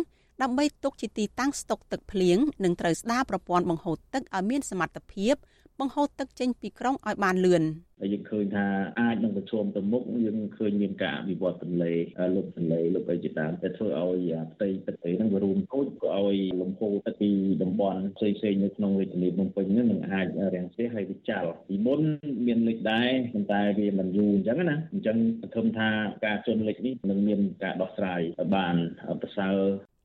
[0.42, 5.34] ដើម្បីទុកជាទីតាំងស្តុកទឹកភ្លៀងនិងត្រូវស្ដារប្រព័ន្ធបង្ហូរទឹកឲ្យមានសមត្ថភាព
[5.80, 7.62] បង្ហូរទឹកចេញពីក្រុងឲ្យបានលឿន
[8.00, 8.66] ហើយយើងឃើញថា
[9.00, 11.92] អាចនឹងប្រឈមទៅមុខយើងឃើញមានការវិវត្តទន្លេ
[12.36, 17.30] លុបទន្លេលុបអីជាដើមតែធ្វើឲ្យផ្ទៃទឹកអីហ្នឹងវារួមគូចក៏ឲ្យលំហូរទឹកពី
[17.62, 22.00] តំបន់ផ្សេងៗនៅក្នុងរាជធានីភ្នំពេញហ្នឹងនឹងអាចរាំងស្ទះហើយវាចាល់ពីមុន
[22.46, 25.88] មានលិចដែរប៉ុន្តែវាមិនយូរអញ្ចឹងណាអញ្ចឹងសង្ឃឹមថា
[26.24, 28.20] ការជន់លិចនេះនឹងមានការដោះស្រាយ
[28.56, 28.76] បាន
[29.22, 29.56] ប្រសើរ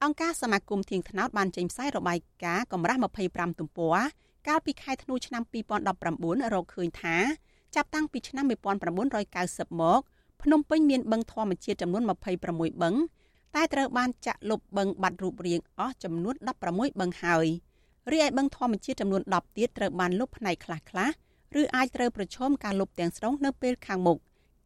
[0.04, 3.00] អង្គការសមាគមធៀងថ្នោតបានចេញផ្សាយរបាយការណ៍កម្រាស់
[3.30, 3.98] 25ទំព័រ
[4.48, 5.44] កាលពីខែធ្នូឆ្នាំ
[5.94, 7.18] 2019រកឃើញថា
[7.76, 10.00] ចាប់តាំងពីឆ្នាំ1990មក
[10.42, 12.04] ភ្នំពេញមានបឹងធម្មជាតិចំនួន
[12.44, 12.96] 26បឹង
[13.56, 16.36] តែត្រូវបានចាក់លុបបឹងបាត់រូបរាងអស់ចំនួន
[16.68, 17.48] 16បឹងហើយ
[18.12, 21.12] រីឯបឹងធម្មជាតិចំនួន10ទៀតត្រូវបានលុបផ្នែកខ្លះៗ
[21.60, 24.18] ឬអាចត្រូវប្រឈមការលុបទាំងស្រុងនៅពេលខាងមុខ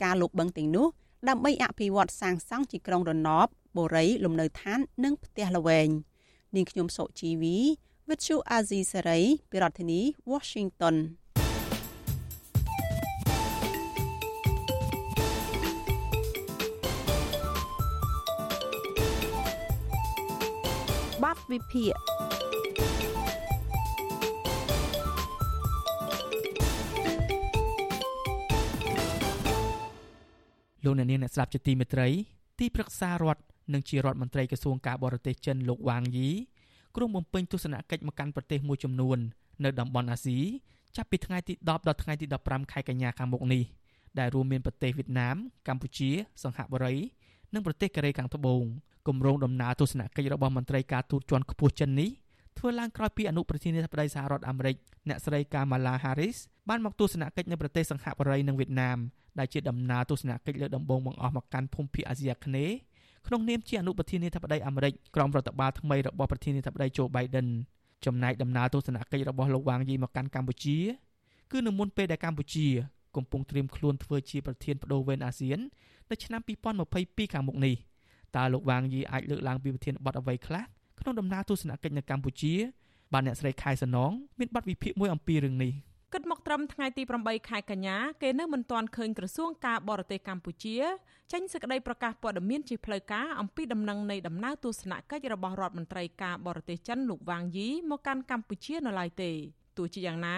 [0.03, 0.88] ការលុបបឹងទាំងនោះ
[1.30, 3.47] ដើម្បីអភិវឌ្ឍសាងសង់ជាក្រុងរណប
[3.78, 5.89] បូរីលំនៅឋាននិងផ្ទះល្វែង
[6.55, 7.57] នាងខ្ញុំសុជីវី
[8.12, 9.20] វិទ្យុអាស៊ីសេរី
[9.51, 10.01] ពីរដ្ឋធានី
[10.32, 10.95] Washington
[21.24, 21.93] បាត់វិភាគ
[30.84, 32.08] លោកអ្នកនាងអ្នកស្ដាប់ជាទីមេត្រី
[32.60, 33.41] ទីប្រឹក្សារដ្ឋ
[33.74, 36.30] និងជារដ្ឋមន្ត្រីក្រសួងការបរទេសចិនលោកវ៉ាងយី
[36.96, 39.18] គ្រងបំពេញទស្សនកិច្ចមកកាន់ប្រទេសមួយចំនួន
[39.64, 40.38] នៅតំបន់អាស៊ី
[40.96, 43.64] ចាប់ពីថ្ងៃទី10ដល់ថ្ងៃទី15ខែកញ្ញាខាងមុខនេះ
[44.20, 45.36] ដែលរួមមានប្រទេសវៀតណាម
[45.68, 46.10] កម្ពុជា
[46.44, 46.96] សង្ហបុរី
[47.54, 48.64] និងប្រទេសកូរ៉េខាងត្បូង
[49.08, 52.10] គម្រោងដំណើរទស្សនកិច្ចរបស់មន្ត្រីការទូតជាន់ខ្ពស់ចិននេះ
[52.58, 54.76] ធ្វើឡើងក្រោយពីអនុប្រធានាធិបតីសហរដ្ឋអាមេរិក
[55.10, 56.38] អ្នកស្រី Kamala Harris
[56.70, 58.98] បានមកទស្សនកិច្ចនៅប្រទេសសង្ហបុរីនិងវៀតណាម
[59.40, 62.76] ដែលជាដំណើរទស្សនកិច្ចលើកដំបូងបង្អស់មកកាន់ភូមិភាគអាស៊ីអាគ្នេយ៍
[63.28, 67.47] ក្នុងនាមជាអនុប្រធានាធិបតីអាមេរិកក្រោមរដ្ឋបាលថ្មីរបស់ប្រធានាធិបតីโจ Biden
[68.05, 70.78] ចំណែកដំណើរទស្សនកិច្ចរបស់លោកវ៉ាងយីមកកាន់កម្ពុជា
[71.51, 72.67] គឺនៅមុនពេលដែលកម្ពុជា
[73.15, 75.59] កំពុងត្រៀមខ្លួនធ្វើជាប្រធានបដូវវេនអាស៊ាន
[76.09, 76.41] នៅឆ្នាំ
[76.88, 77.75] 2022ខាងមុខនេះ
[78.36, 80.63] តើលោកវ៉ាងយីអាចលើកឡើងពីប្រធានបទអ្វីខ្លះ
[80.99, 82.53] ក្នុងដំណើរទស្សនកិច្ចនៅកម្ពុជា
[83.13, 85.71] បានអ្នកស្រីខែសំណងមានបទវិភាគមួយអំពីរឿងនេះ
[86.14, 90.78] គិតមកត្រឹមថ្ងៃទី8ខែកញ្ញាគេនៅមិនទាន់ឃើញក្រសួងការបរទេសកម្ពុជា
[91.32, 99.32] ចេញសេចក្តីប្រកាសព័ត៌មានជាផ្លូវការអំពីដំណឹងនៃដំណើរទស្សនកិច្ចរបស់រដ្ឋមន្ត្រីការបរទេសចិនលោកវ៉ាងយីមកកាន់កម្ពុជានៅឡើយទេ
[99.78, 100.38] ទោះជាយ៉ាងណា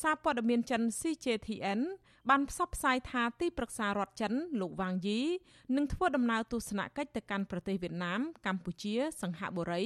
[0.00, 1.80] សារព័ត៌មានចិន CJTN
[2.30, 5.20] បានផ្សព្វផ្សាយថាទីប្រឹក្សារដ្ឋចិន លោកវ៉ាងយី
[5.76, 9.84] នឹងធ្វើដំណើរទស្សនកិច្ចទៅកាន់ប្រទេសវៀតណាមកម្ពុជា សង្ហបុរី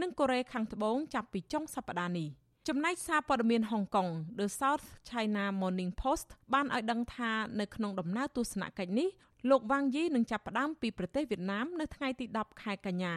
[0.00, 2.30] និងកូរ៉េខាងត្បូងចាប់ពីចុងសប្តាហ៍នេះ។
[2.72, 4.08] ចំណែកសារព័ត៌មានហុងកុង
[4.38, 9.08] The South China Morning Post បានឲ្យដឹងថានៅក្នុងដំណើរទស្សនកិច្ចនេះ
[9.50, 13.14] លោកវ៉ាងយីនឹងចាប់ផ្ដើមពីប្រទេសវៀតណាមនៅថ្ងៃទី10ខែកញ្ញា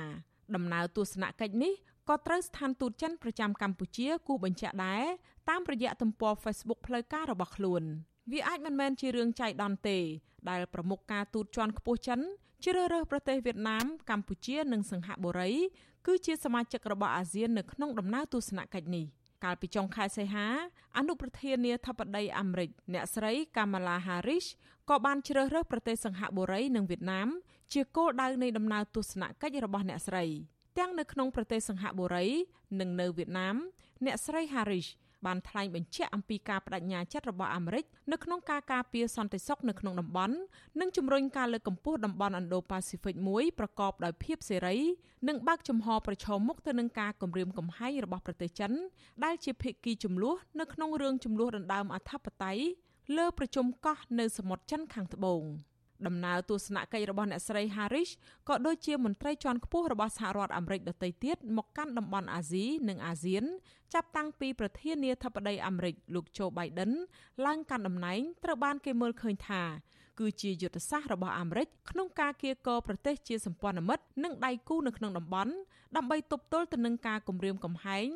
[0.56, 1.74] ដំណើរទស្សនកិច្ចនេះ
[2.10, 5.04] ក៏ត្រូវស្ថានទូតចិនប្រចាំកម្ពុជាគូបញ្ជាក់ដែរ
[5.50, 7.84] តាមរយៈទំព័រ Facebook ផ្លូវការរបស់ខ្លួន
[8.32, 9.98] វាអាចមិនមែនជារឿងចៃដន្យទេ
[10.50, 12.20] ដែលប្រមុខការទូតជាន់ខ្ពស់ចិន
[12.64, 15.52] ជ្រើសរើសប្រទេសវៀតណាមកម្ពុជានិងសិង្ហបុរី
[16.08, 19.08] គឺជាសមាជិករបស់អាស៊ាននៅក្នុងដំណើរទស្សនកិច្ចនេះ។
[19.44, 20.48] កាលពីចុងខែសីហា
[20.98, 24.46] អនុប្រធានាធិបតីអាមេរិកអ្នកស្រី Kamala Harris
[24.90, 27.28] ក៏បានជ្រើសរើសប្រទេសសង្ហបុរីនិងវៀតណាម
[27.74, 30.26] ជាគោលដៅនៃដំណើរទស្សនកិច្ចរបស់អ្នកស្រី
[30.78, 32.28] ទាំងនៅក្នុងប្រទេសសង្ហបុរី
[32.80, 33.56] និងនៅវៀតណាម
[34.06, 34.88] អ្នកស្រី Harris
[35.26, 40.36] បានថ្លែងបញ្ជាក់អំពីការបដិញ្ញាចិត្តរបស់អាមេរិកនៅក្នុងការការពារសន្តិសុខនៅក្នុងតំបន់
[40.80, 44.78] និងជំរុញការលើកកម្ពស់តំបន់ Indo-Pacific មួយប្រកបដោយភាពសេរី
[45.28, 48.72] និងបើកចំហប្រឈមមុខទៅនឹងការគំរាមកំហែងរបស់ប្រទេសចិន
[49.24, 52.64] ដែលជាភាគីចំនួននៅក្នុងរឿងចំនួនដណ្ដើមអធិបតេយ្យ
[53.18, 55.44] លើប្រជុំកោះនៅសមុទ្រចិនខាងត្បូង។
[56.08, 58.10] ដំណើរទស្សនកិច្ចរបស់អ្នកស្រី Harris
[58.50, 63.44] ក៏ដូចជាមន្ត្រីជាន់ខ្ពស់របស់សហរដ្ឋអាមេរិកដទៃទៀតមកកាន់តំបន់អាស៊ីនិងអាស៊ាន
[63.94, 66.92] ចាប់តាំងពីប្រធានាធិបតីអាមេរិកលោក Joe Biden
[67.46, 69.64] ឡើងកាន់តំណែងត្រូវបានគេមើលឃើញថា
[70.20, 75.54] គឺជាយុទ្ធសាស្ត្ររបស់អាមេរិកក្នុងការកៀរគរប្រទេសជាសម្ព័ន្ធមិត្តនិងដៃគូនៅក្នុងតំបន់
[75.96, 78.08] ដើម្បីទប់ទល់ទៅនឹងការគំរាមកំហែង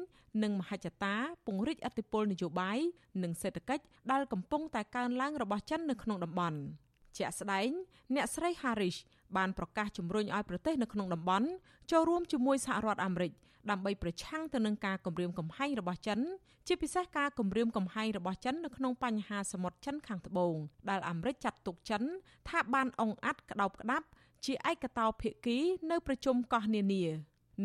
[0.44, 1.16] និងមហិច្ឆតា
[1.46, 2.80] ពង្រីកអធិបុលនយោបាយ
[3.24, 6.60] និងសេដ្ឋកិច្ចដែលកំពុងតែកើនឡើងរបស់ចិននៅក្នុងតំបន់។
[7.18, 7.70] ជាក់ស្ដែង
[8.16, 8.98] អ្នកស្រី Harris
[9.38, 11.48] បានប្រកាសជំរុញឲ្យប្រទេសនៅក្នុងតំបន់
[11.92, 13.32] ចូលរួមជាមួយសហរដ្ឋអាមេរិក
[13.72, 16.20] ដើម្បីប្រឆាំងទៅនឹងការគំរាមកំហែងរបស់ចិន
[16.68, 20.56] ជាពិសេសការគំរាមកំហែងរបស់ចិននៅក្នុងបញ្ហាសមុទ្រចិនខាងត្បូង
[20.90, 22.04] ដែលអាមេរិកចាត់ទុកចិន
[22.50, 24.06] ថាបានអង្អាត់ក្តោបក្តាប់
[24.46, 25.58] ជាឯកតោភាគី
[25.92, 27.04] នៅប្រជុំកោះនានា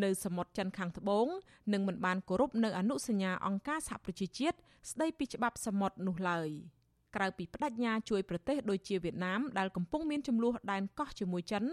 [0.02, 1.26] នៅសមុទ្រចិនខាងត្បូង
[1.72, 4.56] និងមិនបានគោរពនៅអនុសញ្ញាអង្គការសហប្រជាជាតិ
[4.90, 6.50] ស្តីពីច្បាប់សមុទ្រនោះឡើយ។
[7.16, 11.64] ក្រៅពីបដិញ្ញាជួយប្រទេសដូចជាវៀតណាមដែលកំពុងមានចំនួនដែនកោះជាមួយចិន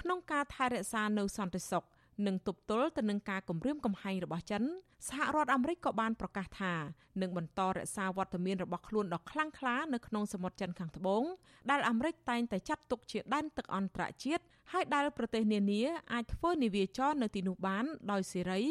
[0.00, 1.84] ក្នុងការថែរក្សានៅសន្តិសុខ
[2.26, 4.62] និងទប់ទល់ទៅនឹងការគំរាមកំហែងរបស់ចិន
[5.08, 6.74] សហរដ្ឋអាមេរិកក៏បានប្រកាសថា
[7.22, 11.22] នឹងបន្តរក្សាវត្តមានរបស់ខ្លួនដ៏ខ្លាំងក្លានៅក្នុងសមុទ្រចិនខាងត្បូង
[11.70, 15.82] ដែលអាមេរិកតែងតែចាត់ទុកជាដែនទឹកអន្តរជាតិហើយដែលប្រទេសនានា
[16.12, 18.62] អាចធ្វើនាវាចរនៅទីនោះបានដោយសេរី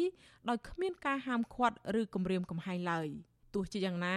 [0.48, 3.08] ដោយគ្មានការហាមឃាត់ឬគំរាមកំហែងឡើយ
[3.54, 4.16] ទោះជាយ៉ាងណា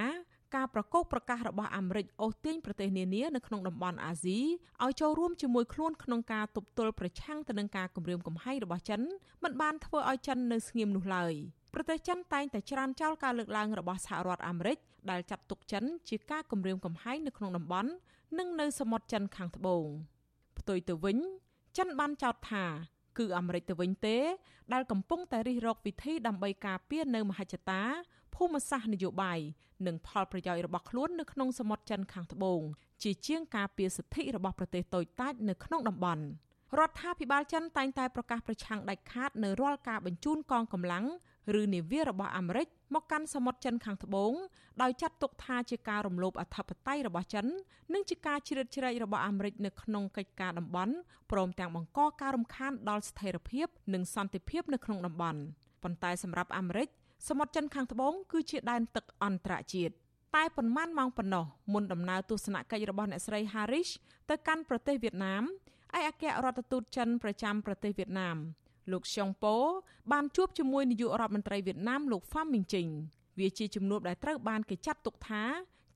[0.56, 4.39] ការប្រកោកប្រកាសរបស់អាមេរិកអូសទាញប្រទេសនានានៅក្នុងតំបន់អាស៊ី
[4.84, 9.02] ឲ្យចូលរួមជាមួយខ្លួនក្នុងការទប់ទល់ប្រឆាំងទៅនឹងការគំរាមកំហែងរបស់ចិន
[9.43, 11.34] មិនបានធ្វើឲ្យចិននៅស្ងៀមនោះឡើយ
[11.74, 14.78] ប្រទេសចិនតែងតែច្រានចោលការលើកឡើងរបស់សហរដ្ឋអាមេរិក
[15.12, 17.91] ដែលចាត់ទុកចិនជាការគំរាមកំហែងនៅក្នុងតំបន់
[18.38, 19.86] និងនៅសមុទ្រចិនខាងត្បូង
[20.58, 21.18] ផ្ទុយទៅវិញ
[21.78, 22.66] ចិនបានចោទថា
[23.18, 24.18] គឺអាមេរិកទៅវិញទេ
[24.74, 27.82] ដែលកំពុងតែរិះរកវិធីដើម្បីការពារនៅមហិច្ឆតា
[28.36, 29.39] ភូមិសាស្ត្រនយោបាយ
[29.88, 32.61] និងផលប្រយោជន៍របស់ខ្លួននៅក្នុងសមុទ្រចិនខាងត្បូង
[33.03, 36.23] ជាជាងការពារសិទ្ធិរបស់ប្រទេសតូចតាចនៅក្នុងតំបន់
[36.79, 41.05] រដ្ឋាភិបាលចិនតែងតែប្រកាសប្រឆាំងដាច់ខាតនៅរាល់ការបញ្ជូនកងកម្លាំង
[41.61, 44.34] ឬនាវារបស់អាមេរិកមកកាន់សមុទ្រចិនខាងត្បូង
[44.82, 47.45] ដោយចាត់ទុកថាជាការរំលោភអធិបតេយ្យរបស់ចិន
[47.93, 50.93] និងជាការជ្រៀតជ្រែករបស់អាមេរិកនៅក្នុងកិច្ចការតំបន់
[51.32, 55.41] ព្រមទាំងបង្កការរំខានដល់ស្ថិរភាពនិងសន្តិភាពនៅក្នុងតំបន់
[55.84, 56.88] ប៉ុន្តែសម្រាប់អាមេរិក
[57.28, 59.93] សមុទ្រចិនខាងត្បូងគឺជាដែនទឹកអន្តរជាតិ
[60.36, 63.91] តែប៉ុន្មានម៉ោងប៉ុណ្ណោះមុនដំណើរទស្សនកិច្ចរបស់អ្នកស្រី Harish
[64.30, 65.43] ទៅកាន់ប្រទេសវៀតណាម
[65.97, 68.38] ឯកអគ្គរដ្ឋទូតចិនប្រចាំប្រទេសវៀតណាម
[68.91, 69.55] លោកស៊ុងប៉ូ
[70.11, 72.88] បានជួបជាមួយនាយករដ្ឋមន្ត្រីវៀតណាមលោកហ្វាំមីងជីង
[73.39, 75.43] វាជាជំនួបដែលត្រូវបានគេចាត់ទុកថា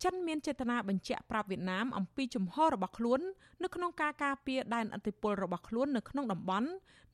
[0.03, 3.21] ចិនមានចេតនាបញ្ជាក់ប្រាប់វៀតណាមអំពីជំហររបស់ខ្លួន
[3.63, 6.69] នៅក្នុងការការពារដែនអធិបុលរបស់ខ្លួននៅក្នុងតំបន់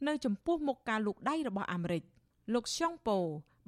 [0.07, 2.03] នៅចំពោះមុខការលូកដៃរបស់អាមេរិក
[2.53, 3.19] លោកស៊ុងប៉ូ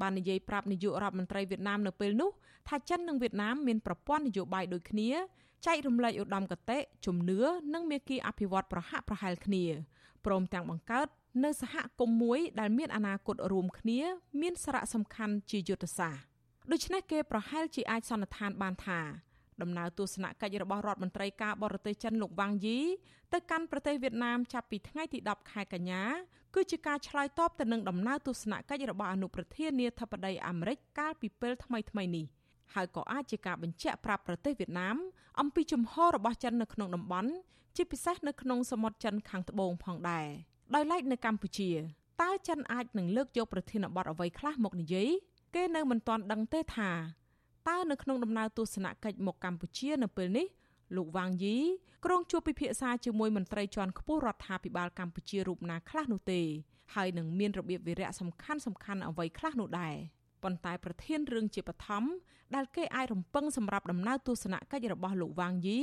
[0.01, 2.29] បាននិយាយប្រាប់នាយករដ្ឋមន្ត្រីវៀតណាមនៅពេលនោះ
[2.69, 5.09] ថាចិននិងវៀតណាមមានប្រព័ន្ធនយោបាយដូចគ្នា
[5.65, 7.39] ចែករំលែកឧត្តមគតិជំនឿ
[7.73, 9.65] និងមេគីអភិវឌ្ឍប្រហាក់ប្រហែលគ្នា
[10.25, 11.07] ព្រមទាំងបង្កើត
[11.43, 13.99] នៅសហគមន៍មួយដែលមានអនាគតរួមគ្នា
[14.41, 16.21] មានសារៈសំខាន់ជាយុទ្ធសាស្ត្រ
[16.71, 18.99] ដូច្នេះគេប្រហែលជាអាចសន្និដ្ឋានបានថា
[19.61, 22.79] ដំណើរទស្សនកិច្ចរបស់រដ្ឋមន្ត្រីការបរទេសចិនលោកវ៉ាងយី
[23.33, 26.03] ទៅកាន់ប្រទេសវៀតណាមចាប់ពីថ្ងៃទី10ខែកញ្ញា
[26.55, 32.25] គឺជាការឆ្លើយតបទៅនឹងដំណើរទស្សនកិច្ចរបស់អនុប្រធានាធិបតីអាមេរិកកាលពីពេលថ្មីៗនេះ
[32.73, 34.95] ហើយក៏អាចជាការបញ្ជាក់ប្រាប់ប្រទេសវៀតណាម
[35.39, 37.31] អំពីជំហររបស់ចិននៅក្នុងតំបន់
[37.75, 40.27] ជាពិសេសនៅក្នុងសមុទ្រចិនខាងត្បូងផងដែរ
[40.75, 41.71] ដោយឡែកនៅកម្ពុជា
[42.21, 45.09] តើចិនអាចនឹងលើកយកប្រធានបទអ្វីខ្លះមកនិយាយ
[45.55, 46.91] គេនៅមិនទាន់ដឹងទេថា
[47.69, 50.45] តើនៅក្នុងដំណើរទស្សនកិច្ចមកកម្ពុជានៅពេលនេះ
[50.95, 51.57] លោកវ៉ាងយី
[52.05, 56.41] ក្រុងជួបពិភាក្សាជាមួយមន្ត្រីជាន់ខ្ពស់រដ្ឋាភិបាលកម្ពុជារូបណាខ្លះនោះទេ
[56.95, 59.95] ហើយនឹងមានរបៀបវិរៈសំខាន់សំខាន់អ្វីខ្លះនោះដែរ
[60.43, 62.03] ប៉ុន្តែប្រធានរឿងជាបឋម
[62.55, 65.79] ដែលគេអាចរំពឹងសម្រាប់ដំណើរទស្សនកិច្ចរបស់លោកវ៉ាងយី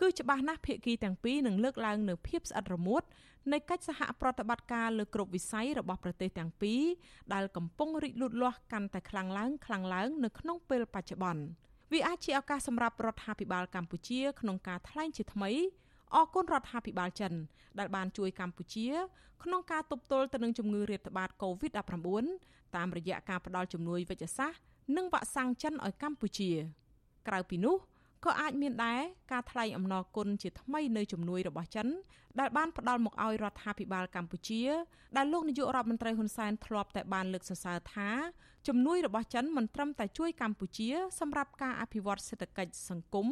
[0.00, 3.02] គឺច្បាស់ណាស់ភាគីទាំងពីរនឹងលើកឡើងនៅភាពស្អិតរមួត
[3.52, 6.82] នៃកិច្ចសហប្រតិបត្តិការលើគ្រប់វិស័យរបស់ប្រទេសទាំងពីរ
[7.34, 11.42] ដែលកំពុងរីកលូតលាស់កាន់តែខ្លាំងឡើងខ្លាំងឡើងនៅក្នុងពេលបច្ចុប្បន្ន
[11.92, 15.50] វាអាចជាឱកាសសម្រាប់រដ្ឋាភិបាលកម្ពុជា ក្នុងការថ្លែងជាថ្មី
[16.14, 17.32] អគុណរដ្ឋាភិបាលចិន
[17.78, 18.88] ដែលបានជួយកម្ពុជា
[19.42, 24.60] ក្នុងការទប់ទល់ទៅនឹងជំងឺរាតត្បាត COVID-19 តាមរយៈការផ្តល់ជំនួយវិជ្ជសាស្ត្រ
[24.96, 26.50] និងវ៉ាក់សាំងចិនឲ្យកម្ពុជា
[27.28, 27.76] ក្រៅពីនោះ
[28.24, 29.00] ក៏អាចមានដែរ
[29.32, 31.88] ការថ្លែងអំណរគុណជាថ្មីនៅជំនួយរបស់ចិន
[32.40, 34.62] ដែលបានផ្ដល់មកឲ្យរដ្ឋាភិបាលកម្ពុជា
[35.16, 38.08] ដែលលោកនាយករដ្ឋមន្ត្រីហ៊ុនសែនធ្លាប់តែបានលើកសរសើរថា
[38.68, 40.88] ជំនួយរបស់ចិនមិនត្រឹមតែជួយកម្ពុជា
[41.20, 43.26] សម្រាប់ការអភិវឌ្ឍសេដ្ឋកិច្ចសង្គម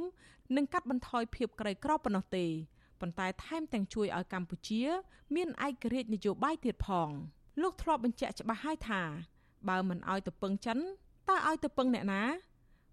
[0.57, 2.47] និងកាត់បន្ថយភាពក្រីក្រប៉ុណ្ណោះទេ
[3.01, 4.83] ប៉ុន្តែថែមទាំងជួយឲ្យកម្ពុជា
[5.35, 7.09] មានឯករាជ្យនយោបាយទៀតផង
[7.63, 9.03] លោកធ្លាប់បញ្ជាក់ច្បាស់ហើយថា
[9.69, 10.79] បើមិនឲ្យទៅពឹងចិន
[11.29, 12.23] តើឲ្យទៅពឹងអ្នកណា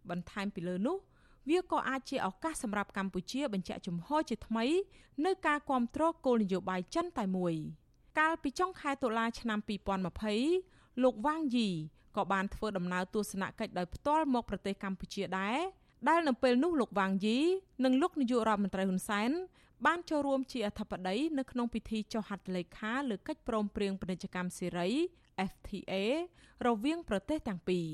[0.09, 0.97] បន្ថែមពីលើនោះ
[1.49, 4.65] វាក៏អាចជាឱកាសសម្រាប់កម្ពុជាបញ្ជាក់ជំហរជាថ្មី
[5.25, 7.55] នៅការគ្រប់គ្រងគោលនយោបាយចិនតែមួយ
[8.19, 9.59] កាលពីចុងខែតុលាឆ្នាំ
[10.35, 11.69] 2020លោកវ៉ាងយី
[12.15, 15.57] ក៏បានធ្វើដំណើរទស្សនកិច្ចដោយផ្ទាល់មកប្រទេសកម្ពុជាដែរ
[16.09, 17.37] ដែលនៅពេលនោះលោកវ៉ាងយី
[17.85, 19.31] និងលោកនាយករដ្ឋមន្ត្រីហ៊ុនសែន
[19.85, 24.89] បានចូលរួមជាអធិបតីនៅក្នុងពិធីចុះហត្ថលេខាលើកិច្ចព្រមព្រៀងពាណិជ្ជកម្មសេរី
[25.51, 25.93] FTA
[26.67, 27.87] រវាងប្រទេសទាំងពីរ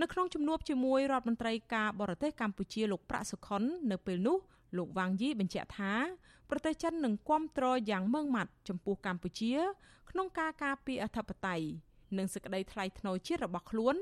[0.00, 4.38] នៅក្នុងជំនួបជាមួយរដ្ឋមន្ត្រីការបរទេសកម្ពុជាលោកប្រាក់សុខុននៅពេលនោះ
[4.76, 5.92] លោកវ៉ាងយីបញ្ជាក់ថា
[6.50, 9.54] ប្រទេសចិននឹងគ្រប់គ្រងយ៉ាងម៉ឺងម៉ាត់ចំពោះកម្ពុជា
[10.10, 11.66] ក្នុងការការពារអធិបតេយ្យ
[12.18, 13.96] និងសេចក្តីថ្លៃថ្នូរជាតិរបស់ខ្លួន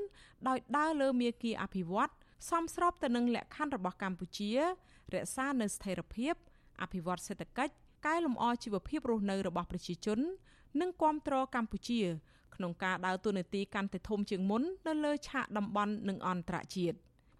[0.47, 2.11] ដោយដើរលើមាគ៌ាអភិវឌ្ឍ
[2.49, 4.51] សមស្របទៅនឹងលក្ខខណ្ឌរបស់កម្ពុជា
[5.13, 6.33] រក្សានូវស្ថិរភាព
[6.81, 7.73] អភិវឌ្ឍសេដ្ឋកិច្ច
[8.05, 10.19] កែលម្អជីវភាពរស់នៅរបស់ប្រជាជន
[10.81, 12.01] និងគ្រប់គ្រងកម្ពុជា
[12.55, 16.97] ក្នុងការដើរតួនាទីកាន់តែធំជាងមុននៅលើឆាកតំបន់និងអន្តរជាតិ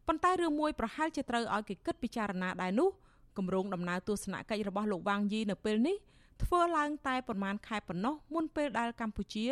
[0.07, 2.89] ប៉ុន្តែរឿងមួយប្រហែលជាត្រូវឲ្យគេគិតពិចារណាដែរនោះ
[3.38, 5.95] គម្រោងដំណើរទស្សនកិច្ចរបស់លោកវ៉ាងយីនៅពេលនេះ
[6.43, 9.47] ធ្វើឡើងតែប្រមាណខែប៉ុណ្ណោះមុនពេលដែលកម្ពុជា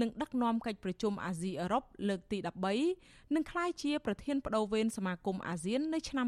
[0.00, 2.38] នឹងដឹកនាំកិច្ចប្រជុំអាស៊ីអឺរ៉ុបលើកទី
[2.86, 6.26] 13និងក្លាយជាប្រធានបដូវវេនសមាគមអាស៊ាននៅឆ្នាំ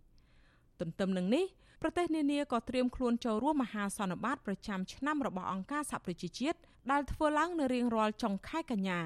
[0.00, 1.44] 2022ទន្ទឹមនឹងនេះ
[1.82, 6.58] ប្រទេសនានាក៏ត្រៀមខ្លួនចូលរួមមហាសន្និបាតប្រចាំឆ្នាំរបស់អង្គការសហប្រជាជាតិ
[6.90, 9.00] ដែលធ្វើឡើងនៅរៀងរាល់ចុងខែកញ្ញា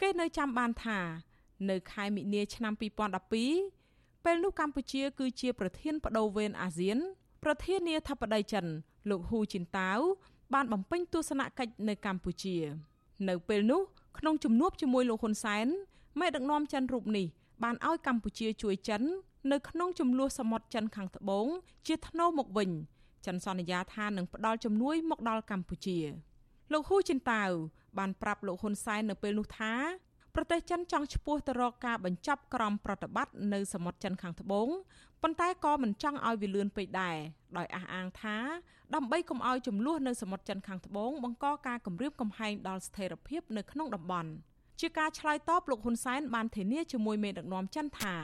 [0.00, 0.98] គេនៅចាំបានថា
[1.70, 2.72] នៅខែមិនិនាឆ្នាំ
[3.48, 6.98] 2012ពេលនោះកម្ពុជា គឺជាប្រធានបដូវវេនអាស៊ាន
[7.44, 8.66] ប្រធានាធិបតីចិន
[9.10, 9.98] លោកហ៊ូជីនតាវ
[10.54, 12.56] បានបំពេញទស្សនកិច្ចនៅកម្ពុជា
[13.28, 13.80] នៅពេលនោះ
[14.18, 15.66] ក្នុងជំនួបជាមួយលោកហ៊ុនសែន
[16.20, 17.26] មេដឹកនាំចិនរូបនេះ
[17.62, 19.02] បានឲ្យកម្ពុជាជួយចិន
[19.52, 21.46] នៅក្នុងចំនួនសមុទ្រចិនខាងត្បូង
[21.86, 22.70] ជាថ្នូរមកវិញ
[23.26, 25.98] ចិនសន្យាថានឹងផ្ដល់ជំនួយមកដល់កម្ពុជា
[26.72, 27.50] លោកហ៊ូជីនតាវ
[27.98, 29.74] បានប្រាប់លោកហ៊ុនសែននៅពេលនោះថា
[30.34, 34.68] ប្រទេសចិនចង់ឈ្មោះទៅរកការបញ្ចប់ក្រមប្រតិបត្តិនៅសមុទ្រចិនខាងត្បូង
[35.22, 37.16] ប៉ុន្តែក៏មិនចង់ឲ្យវាលឿនពេកដែរ
[37.56, 38.36] ដោយអះអាងថា
[38.94, 44.30] ដើម្បីកុំឲ្យចំនួននៅសមុទ្រចិនខាងត្បូងបង្កការគំរាមកំហែងដល់ស្ថិរភាពនៅក្នុងតំបន់
[44.80, 48.16] ជាការឆ្លើយតបលោកហ៊ុនសែនបានធានាជាមួយមេដឹកនាំចិនថា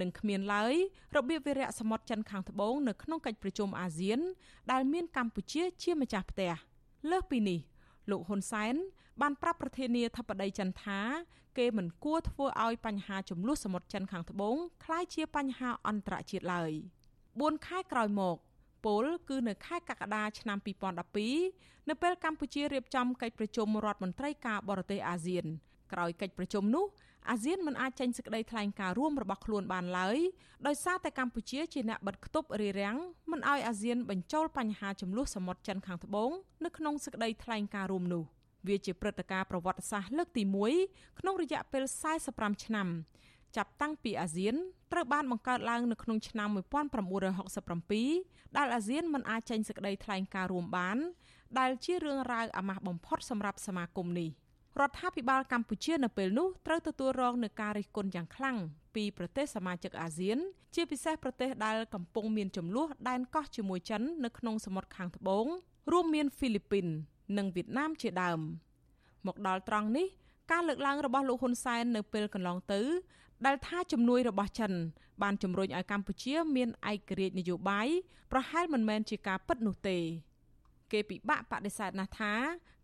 [0.00, 0.74] នឹងគ្មានឡើយ
[1.16, 4.20] របៀបវិរៈសមុទ្រចិនខាងត្បូងនៅក្នុងកិច្ចប្រជុំអាស៊ាន
[4.72, 6.52] ដែលមានកម្ពុជាជាម្ចាស់ផ្ទះ
[7.10, 7.60] លើសពីនេះ
[8.10, 8.74] លោកហ៊ុនសែន
[9.20, 11.00] បានប្រាប់ប្រធានាធិបតីចិនថា
[11.58, 16.72] គេមិនគួរធ្វើឲ្យបញ្ហាចំនួនសមុទ្រចិនខាងត្បូងក្លាយជាបញ្ហាអន្តរជាតិឡើយ
[17.22, 18.36] 4ខែក្រោយមក
[18.84, 20.58] ពលគឺនៅខែកក្កដាឆ្នាំ
[21.22, 25.44] 2012នៅពេលកម្ពុជារៀបចំកិច្ចប្រជុំរដ្ឋមន្ត្រីការបរទេសអាស៊ាន
[25.92, 26.84] ក្រោយកិច្ចប្រជុំនោះ
[27.30, 30.18] អាស៊ានមិនអាចចេញសេចក្តីថ្លែងការណ៍រួមរបស់ខ្លួនបានឡើយ
[30.66, 32.96] ដោយសារតែកម្ពុជាជាអ្នកបិទគប់រារាំង
[33.30, 36.30] មិនឲ្យអាស៊ានបញ្ចូលបញ្ហាចំនួនសមុទ្រចិនខាងត្បូង
[36.64, 38.22] នៅក្នុងសេចក្តីថ្លែងការណ៍រួមនោះ
[38.68, 40.42] វាជាព្រឹត្តិការណ៍ប្រវត្តិសាស្ត្រលើកទី
[40.82, 41.84] 1ក្នុងរយៈពេល
[42.24, 42.88] 45ឆ្នាំ
[43.56, 44.54] ចាប់តាំងពីអាស៊ាន
[44.92, 50.98] ត្រូវបានបង្កើតឡើងនៅក្នុងឆ្នាំ1967ដែលអាស៊ានមិនអាចចេញសេចក្តីថ្លែងការណ៍រួមបាន
[51.58, 54.30] ដែលជារឿងរ៉ាវអាម៉ាស់បំផុតសម្រាប់សមាគមនេះ
[54.80, 58.56] រដ្ឋាភិបាលកម្ពុជានៅពេលនោះត្រូវទទួលរងនឹងការរិះគន់យ៉ាងខ្លាំង
[58.94, 60.38] ពីប្រទេសសមាជិកអាស៊ាន
[60.74, 65.46] ជាពិសេសប្រទេសដែលកំពុងមានចំនួនដែនកោះជាមួយចិននៅក្នុងសមុទ្រខាងត្បូង
[65.92, 66.86] រួមមានហ្វីលីពីន
[67.38, 68.40] និងវៀតណាមជាដើម
[69.26, 70.06] មកដល់ត្រង់នេះ
[70.52, 72.80] ការលើកឡើងរបស់លោកហ៊ុនសែននៅពេលកន្លងទៅ
[73.46, 74.72] ដែលថាជំនួយរបស់ចិន
[75.22, 77.88] បានជំរុញឲ្យកម្ពុជា មានឯករាជ្យនយោបាយ
[78.32, 79.98] ប្រហែលមិនមែនជាការពិតនោះទេ
[80.92, 82.32] គេពិបាកបដិសេធណាស់ថា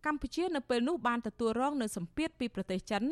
[0.05, 3.03] កម្ពុជានៅពេលនោះបានទទួលរងនៅសម្ពាធពីប្រទេសចិន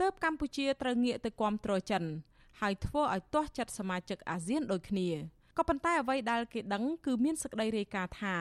[0.00, 2.04] ទើបកម្ពុជាត្រូវងាកទៅគាំទ្រចិន
[2.60, 5.08] ហើយធ្វើឲ្យទាស់ចិត្តសមាជិកអាស៊ានដូចគ្នា
[5.56, 8.36] ក៏ប៉ុន្តែអ្វីដែលគេដឹងគឺមានសេចក្តីរាយការណ៍ថា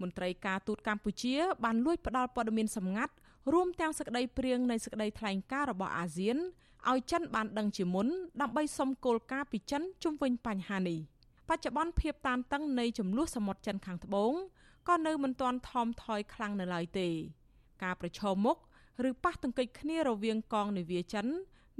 [0.00, 1.34] មន្ត្រីការទូតកម្ពុជា
[1.64, 3.14] បានលួចផ្ដាល់ព័ត៌មានសម្ងាត់
[3.52, 6.36] រួមទាំងសេចក្តីព្រៀងនៃសេចក្តីថ្លែងការណ៍របស់អាស៊ាន
[6.90, 8.06] ឲ្យចិនបានដឹងជាមុន
[8.40, 10.98] ដើម្បីសុំគោលការណ៍ពីចិនជុំវិញបញ្ហានេះ
[11.48, 14.32] បច្ចុប្បន្នភាពតានតឹងនៃចំនួនសមុទ្រចិនខាងត្បូង
[14.88, 17.08] ក៏នៅមិនទាន់ថមថយខ្លាំងនៅឡើយទេ
[17.82, 18.56] ការប្រឈមមុខ
[19.08, 21.26] ឬប៉ះទង្គិចគ្នារវាងកងនាវាចិន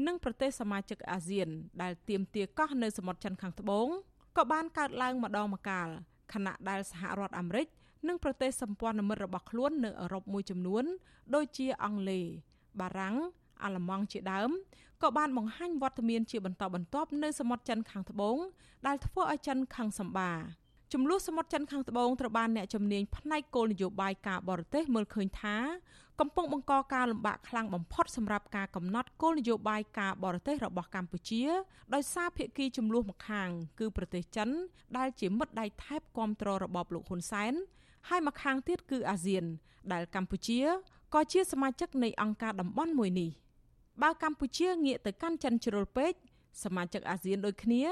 [0.07, 1.49] និងប្រទេសសមាជិកអាស៊ាន
[1.83, 3.89] ដែលទាមទារកោះនៅសមុទ្រចិនខាងត្បូង
[4.37, 5.89] ក៏បានកើតឡើងម្ដងម្កាល
[6.33, 7.67] ខណៈដែលសហរដ្ឋអាមេរិក
[8.09, 10.85] និងប្រទេសសម្ព័ន្ធមិត្តរបស់ខ្លួននៅអឺរ៉ុបមួយចំនួន
[11.35, 12.25] ដូចជាអង់គ្លេស
[12.81, 13.17] បារាំង
[13.63, 14.51] អាល្លឺម៉ង់ជាដើម
[15.03, 18.37] ក៏បានបង្ហាញវត្តមានជាបន្តបន្ទាប់នៅសមុទ្រចិនខាងត្បូង
[18.87, 20.31] ដែលធ្វើឲ្យចិនខឹងសម្បា
[20.95, 25.57] ចំនួនសមុទ្រចិនខាងត្បូងត្រូវបានអ្នកជំនាញផ្នែកគោលនយោបាយការបរទេសមើលឃើញថា
[26.21, 31.43] កំពុងបង្កការលំបាកខ្លាំងបំផុតសម្រាប់ការកំណត់គោលនយោបាយការបរទេសរបស់កម្ពុជា
[31.95, 33.49] ដោយសារភាគីចំនួនម្ខាង
[33.81, 34.49] គឺប្រទេសចិន
[34.99, 37.53] ដែលជាមិត្តដៃថែបគ្រប់គ្រងរបបលោកហ៊ុនសែន
[38.09, 39.45] ហើយម្ខាងទៀតគឺអាស៊ាន
[39.93, 40.61] ដែលកម្ពុជា
[41.15, 43.31] ក៏ជាសមាជិកនៃអង្គការតំបន់មួយនេះ
[44.03, 46.13] បើកម្ពុជាងាកទៅកាន់ចិនជ្រុលពេក
[46.65, 47.85] សមាជិកអាស៊ានដូចគ្នា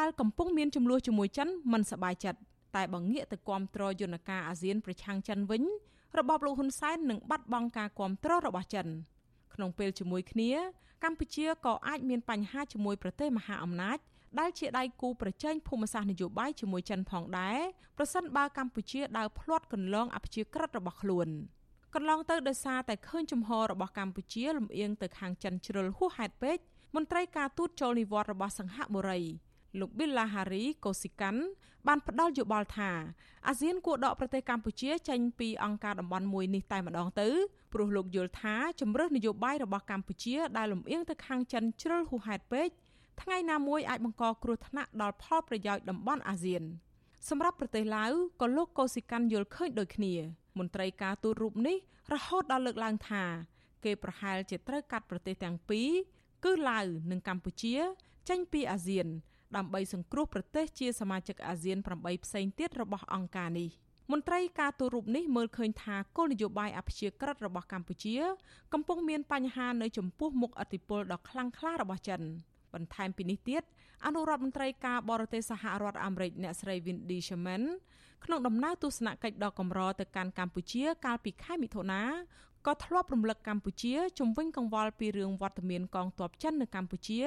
[0.00, 2.38] ដែលកំពុងមានចំនួនជាមួយចិនមិនសบายចិត្ត
[2.76, 5.62] តែបើងាកទៅគាំទ្រយន្តការអាស៊ានប្រឆាំងចិនវិញ
[6.18, 8.86] របបលោកហ៊ុនសែននឹងបាត់បង់ការគាំទ្ររបស់ចិន
[9.54, 10.50] ក្នុងពេលជាមួយគ្នា
[11.04, 13.98] កម្ពុជាក៏អាចមានបញ្ហាជាមួយប្រទេសមហាអំណាច
[14.40, 17.58] ដែលជាដៃគូប្រជែងភូមិសាស្ត្រនយោបាយជាមួយចិនផងដែរ
[17.98, 21.28] ប្រសិនបើកម្ពុជាដើរភ្លាត់កន្លងអព្យាក្រឹតរបស់ខ្លួន
[21.94, 26.58] កន្លងទៅដោយសារតែឃើញជំហររបស់កម្ពុជាលំអៀងទៅខាងចិនជ្រុលហួសហេតុពេក
[26.94, 29.20] មន្ត្រីការទូតចូលនិវត្តន៍របស់សង្ហបុរី
[29.79, 31.37] លោក Billa Hari Kosikan
[31.87, 32.91] បានផ្ដល់យោបល់ថា
[33.47, 37.29] អាស៊ានគួរដកប្រទេសកម្ពុជាចេញពីអង្គការតំបន់មួយនេះតែម្ដងទៅ
[37.73, 42.67] ព្រោះលោកយល់ថាជំរើសនយោបាយរបស់កម្ពុជាដែលលំអៀងទៅខាងចិនជ្រុលហួសហេតុពេក
[43.21, 46.63] ថ្ងៃណាមួយអាចបង្កគ្រោះថ្នាក់ដល់ផលប្រយោជន៍តំបន់អាស៊ាន
[47.29, 48.11] សម្រាប់ប្រទេសឡាវ
[48.41, 50.13] ក៏លោកកូស៊ីកាន់យល់ឃើញដូចគ្នា
[50.57, 51.77] មន្ត្រីការទូតរូបនេះ
[52.13, 53.23] រហូតដល់លើកឡើងថា
[53.83, 55.89] គេប្រហែលជាត្រូវកាត់ប្រទេសទាំងពីរ
[56.43, 57.75] គឺឡាវនិងកម្ពុជា
[58.29, 59.07] ចេញពីអាស៊ាន
[59.57, 63.69] ដើម្បីសង្គ្រោះប្រទេសជាសមាជិកអាស៊ាន8ផ្សេងទៀតរបស់អង្គការនេះ
[64.11, 68.15] មន្ត្រីការទូតរូបនេះមើលឃើញថាគោលនយោបាយអព្យាក្រឹតរបស់កម្ពុជា
[68.73, 72.21] កំពុងមានបញ្ហានៅចំពោះមុខអធិបុលដ៏ខ្លាំងក្លារបស់ចិន
[72.73, 73.63] បន្ថែមពីនេះទៀត
[74.05, 77.63] អនុរដ្ឋមន្ត្រីការបរទេសសហរដ្ឋអាមេរិកអ្នកស្រី Wendy Sherman
[78.25, 82.01] ក្នុងដំណើរទស្សនកិច្ចដ៏កម្រទៅកាន់កម្ពុជា កាលពីខែមិថុនា
[82.67, 87.21] ក៏ធ្លាប់រំលឹកកម្ពុជាជំវិញកង្វល់ពីរឿងវត្តមានកងទ័ពចិននៅកម្ពុជា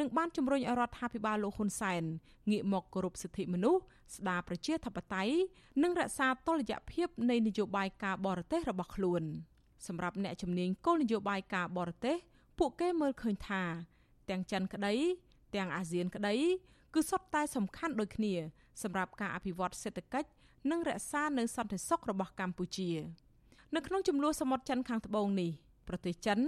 [0.00, 2.02] និងបានជំរុញឲ្យរដ្ឋាភិបាលលោកហ៊ុនសែន
[2.50, 3.82] ងាកមកគោរពសិទ្ធិមនុស្ស
[4.16, 5.34] ស្ដារប្រជាធិបតេយ្យ
[5.82, 9.22] និងរក្សាតុល្យភាពនៃនយោបាយការបរទេសរបស់ខ្លួន
[9.86, 12.16] សម្រាប់អ្នកជំនាញគោលនយោបាយការបរទេស
[12.58, 13.62] ពួកគេមើលឃើញថា
[14.30, 14.94] ទាំងចិនក្តី
[15.54, 16.34] ទាំងអាស៊ានក្តី
[16.94, 18.34] គឺសុទ្ធតែសំខាន់ដូចគ្នា
[18.82, 20.28] សម្រាប់ការអភិវឌ្ឍសេដ្ឋកិច្ច
[20.70, 22.90] និងរក្សានៅសន្តិសុខរបស់កម្ពុជា
[23.74, 25.50] នៅក្នុងចំនួនសមុទ្រចិនខាងត្បូងនេះ
[25.88, 26.38] ប្រទេសចិន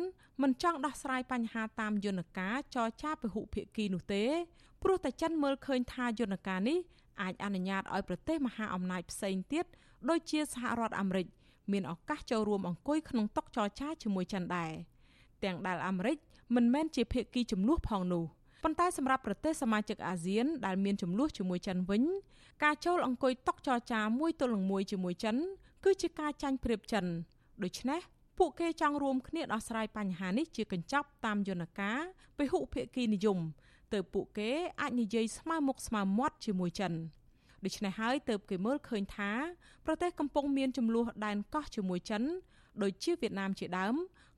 [0.42, 4.24] មិនចង់ដោះស្រាយបញ្ហាតាមយន្តការចរចាពហុភាគីនោះទេ
[4.82, 6.78] ព្រោះតែចិនមើលឃើញថាយន្តការនេះ
[7.22, 9.64] អាចអនុញ្ញាតឲ្យប្រទេសមហាអំណាចផ្សេងទៀត
[10.08, 11.26] ដូចជាសហរដ្ឋអាមេរិក
[11.72, 14.72] មានឱកាសចូលរួមអង្គុយក្នុងតុចរចាជាមួយចិនដែរ
[15.44, 16.16] ទាំងដែលអាមេរិក
[16.54, 18.24] មិនមែនជាភាគីចំនួនផងនោះ
[18.62, 22.02] ប៉ុន្តែសម្រាប់ប្រទេសសមាជិកអាស៊ានដែលមានចំនួនជាមួយចិនវិញ
[22.64, 25.36] ការចូលអង្គុយតុចរចាមួយទល់នឹងមួយជាមួយចិន
[25.84, 27.04] គឺជាការចាញ់ប្រៀបចិន
[27.64, 28.00] ដូច្នេះ
[28.38, 31.98] ពួកគេចង់រួមគ្នាដោះស្រាយបញ្ហានេះជាកញ្ចប់តាមយន្តការ
[32.38, 33.38] ពហុភាគីនិយម
[33.92, 34.50] ទើបពួកគេ
[34.80, 36.92] អាចនិយាយស្មើមុខស្មើមាត់ជាមួយចិន
[37.64, 39.30] ដូច្នេះហើយទើបគេមើលឃើញថា
[39.86, 42.22] ប្រទេសកំពុងមានចំនួនដែនកោះជាមួយចិន
[42.82, 43.94] ដូចជាវៀតណាមជាដើម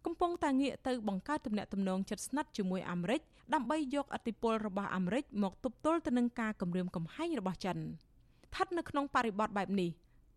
[0.06, 3.20] កំពុងតែងាកទៅបង្កើតទំនាក់ទំនងជិតស្និទ្ធជាមួយអាមេរិក
[3.54, 9.90] ដើម្បីយកអធិបុលរបស់អាមេរិកមកទប់ទល់ទៅនឹងការគំរាមកំហែងរបស់ចិនស្ថិតនៅក្នុងបរិបទបែបនេះ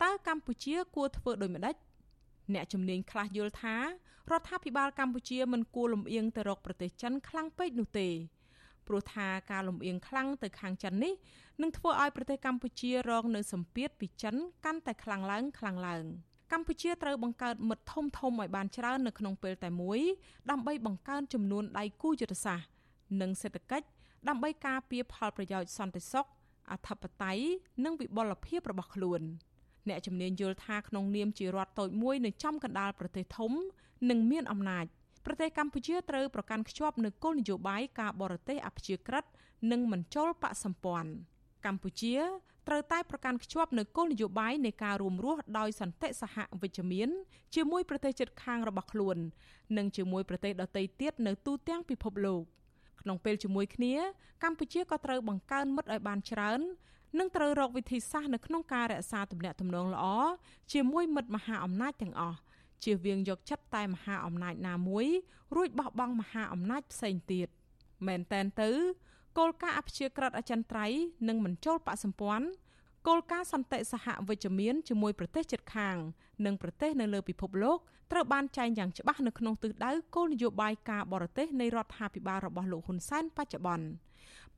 [0.04, 1.76] តើកម្ពុជាគួរធ្វើដូចម្តេច
[2.54, 3.76] អ្នកជំនាញខ្លះយល់ថា
[4.32, 8.10] រដ្ឋាភិបាលកម្ពុជាមិនគួរលំអៀងទៅរកប្រទេសចិនខ្លាំងពេកនោះទេ
[8.88, 11.14] ព្រោះថាការលំអៀងខ្លាំងទៅខាងចិននេះ
[11.62, 14.36] នឹងធ្វើឲ្យប្រទេសកម្ពុជារងនៅសម្ពាធពីចិន
[14.66, 16.04] កាន់តែខ្លាំងឡើងខ្លាំងឡើង
[16.52, 20.00] កម្ពុជាត្រូវបង្កើតមិត្តធំធំឲ្យបានច្រើននៅក្នុងពេលតែមួយ
[20.50, 22.68] ដើម្បីបង្កើនចំនួនដៃគូយុទ្ធសាស្ត្រ
[23.22, 23.88] និងសេដ្ឋកិច្ច
[24.28, 26.28] ដើម្បីការពារផលប្រយោជន៍សន្តិសុខ
[26.72, 27.44] អធិបតេយ្យ
[27.84, 29.22] និងវិបុលភាពរបស់ខ្លួន
[29.90, 33.52] អ្នកជំនាញយល់ថាក្នុងនាមជារដ្ឋតូចមួយនៅចំកណ្ដាលប្រទេសធំ
[34.10, 34.86] និងមានអំណាច
[35.26, 39.24] ប្រទេសកម្ពុជាត្រូវប្រកាន់ខ្ជាប់នូវគោលនយោបាយការបរទេសអព្យាក្រឹត
[39.72, 41.12] និងមិនចូលបកសម្ព័ន្ធ
[41.66, 42.18] កម្ពុជា
[42.68, 47.10] ត្រូវតែប្រកាន់ខ្ជាប់នូវគោលនយោបាយនៃការរួមរស់ដោយសន្តិសហវិជ្ជមាន
[47.56, 49.18] ជាមួយប្រទេសជិតខាងរបស់ខ្លួន
[49.78, 52.44] និងជាមួយប្រទេសដទៃទៀតនៅទូទាំងពិភពលោក
[53.02, 53.96] ក្នុងពេលជាមួយគ្នា
[54.44, 56.62] កម្ពុជាក៏ត្រូវបង្កើនមិត្តឲ្យបានច្រើន
[57.20, 60.06] និងត្រូវរកវិធីសាស្ត្រនៅក្នុងការរក្សាទំនាក់ទំនងល្អ
[60.74, 62.38] ជាមួយមិត្តមហាអំណាចទាំងអស់
[62.84, 65.08] ជៀសវាងយកចិត្តតែមហាអំណាចណាមួយ
[65.56, 67.48] រួចបោះបង់មហាអំណាចផ្សេងទៀត
[68.08, 68.70] មែនតែនទៅ
[69.38, 72.48] គោលការណ៍អព្យាក្រឹតអចិន្ត្រៃយ៍និងមិនចូលបកសម្ព័ន្ធ
[73.08, 75.98] គោលការណ៍សន្តិសហវិជ្ជមានជាមួយប្រទេសជិតខាង
[76.46, 77.78] និងប្រទេសនៅលើពិភពលោក
[78.12, 83.88] ត្រូវបានចែងយ៉ាងច្បាស់នៅក្នុងទិសដៅគោលនយោបាយការបរទេសនៃរដ្ឋាភិបាលរបស់លោកហ៊ុនសែនបច្ចុប្បន្ន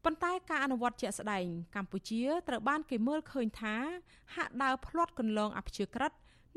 [0.06, 1.45] ប៉ុន្តែការអនុវត្តជាក់ស្ដែង
[1.76, 3.76] កម្ពុជាត្រូវបានគេមើលឃើញថា
[4.36, 6.12] ហាក់ដើរផ្លាត់កន្លងអព្យាក្រឹត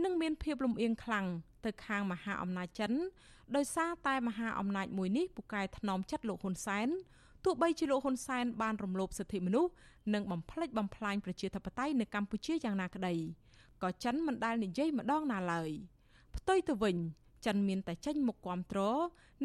[0.04, 1.26] និងមានភាពលំអៀងខ្លាំង
[1.64, 2.92] ទៅខាងមហាអំណាចចិន
[3.56, 6.88] ដោយសារតែមហាអំណាចមួយនេះពូកែថ្នមចិត្តលោកហ៊ុនសែន
[7.44, 9.72] ទោះបីជាលោកហ៊ុនសែនបានរំលោភសិទ្ធិមនុស្ស
[10.14, 13.14] និងបំផ្លិចបំផ្លាញប្រជាធិបតេយ្យនៅកម្ពុជាយ៉ាងណាក្តី
[13.82, 15.70] ក៏ចិនមិនដែលនិយាយម្ដងណាឡើយ
[16.36, 16.96] ផ្ទុយទៅវិញ
[17.46, 18.80] ចិនមានតែចេញមុខគាំទ្រ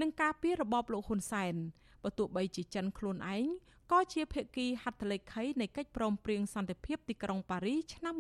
[0.02, 1.56] នឹងការពីរបបលោកហ៊ុនសែន
[2.04, 3.46] បើទោះបីជាចិនខ្លួនឯង
[3.94, 8.14] ក៏ជាភាគីហត្ថលេខីនៃកិច្ចព្រមព្រៀងសន្តិភាពទីក្រុងប៉ារីសឆ្នាំ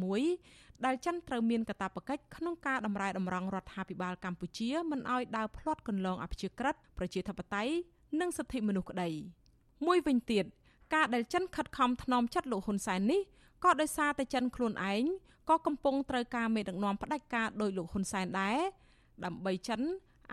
[0.00, 7.74] 1991ដែលចិនត្រូវមានកាតព្វកិច្ចក្នុងការដំរែតម្រង់រដ្ឋាភិបាលកម្ពុជាមិនឲ្យដើរផ្លាត់កន្លងអព្យាក្រឹតប្រជាធិបតេយ្យ
[8.20, 9.10] និងសិទ្ធិមនុស្សក្តី
[9.86, 10.44] មួយវិញទៀត
[10.94, 13.20] ការដែលចិនខិតខំថ្នមចិត្តលោកហ៊ុនសែននេះ
[13.64, 15.02] ក៏ដោយសារតែចិនខ្លួនឯង
[15.48, 18.58] ក៏កំពុងត្រូវការមេដឹកនាំផ្ដាច់ការដោយលោកហ៊ុនសែនដែរ
[19.24, 19.80] ដើម្បីចិន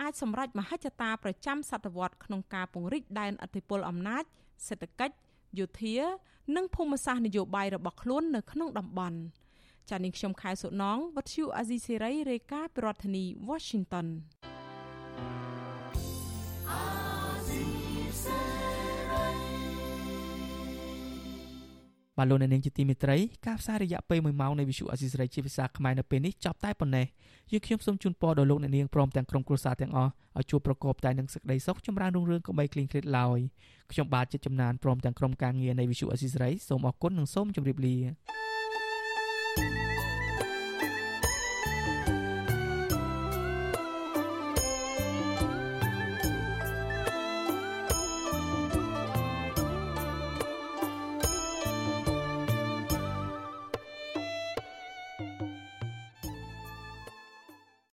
[0.02, 4.24] អាចសម្រេចមហិច្ឆតាប្រចាំសតវត្សក្នុងការពង្រីកដែនអធិបុលអំណាច
[4.68, 5.16] សេដ្ឋកិច្ច
[5.60, 5.96] យោធា
[6.56, 9.18] និងភូមិសាស្ត្រនយោបាយរបស់ខ្លួននៅក្នុងតំបន់
[9.90, 14.08] ចា៎នាងខ្ញុំខែសុណងវັດឈូអាស៊ីសេរីរាយការណ៍ពីរដ្ឋធានី Washington
[22.22, 23.18] បាទលោកអ្នកនាងជាទីមេត្រី
[23.48, 27.06] ការផ្សាយរយៈពេល1ម៉ោងនៃវិទ្យុអសីសេរីជាភាសាខ្មែរនៅពេលនេះចប់តែប៉ុណ្ណេះ
[27.52, 33.40] យើងខ្ញុំសូមជូនពរដល់លោកអ្នកនាងព្រមទាំងក្រុមគ្រួសារទាំងអស់ឲ្យជួបប្រកបតែនឹងសេចក្តីសុខចម្រើនរុងរឿងកុំបីឃ្លៀងឃ្លាតឡើយ
[33.92, 37.96] ខ្ញុំបាទចិត្តចំណានព្រមទាំងក្រុមការងារនៃវិទ្យុអសីសេរីសូមអរគុណនិងសូមជម្រាបលា
[39.58, 39.91] thank you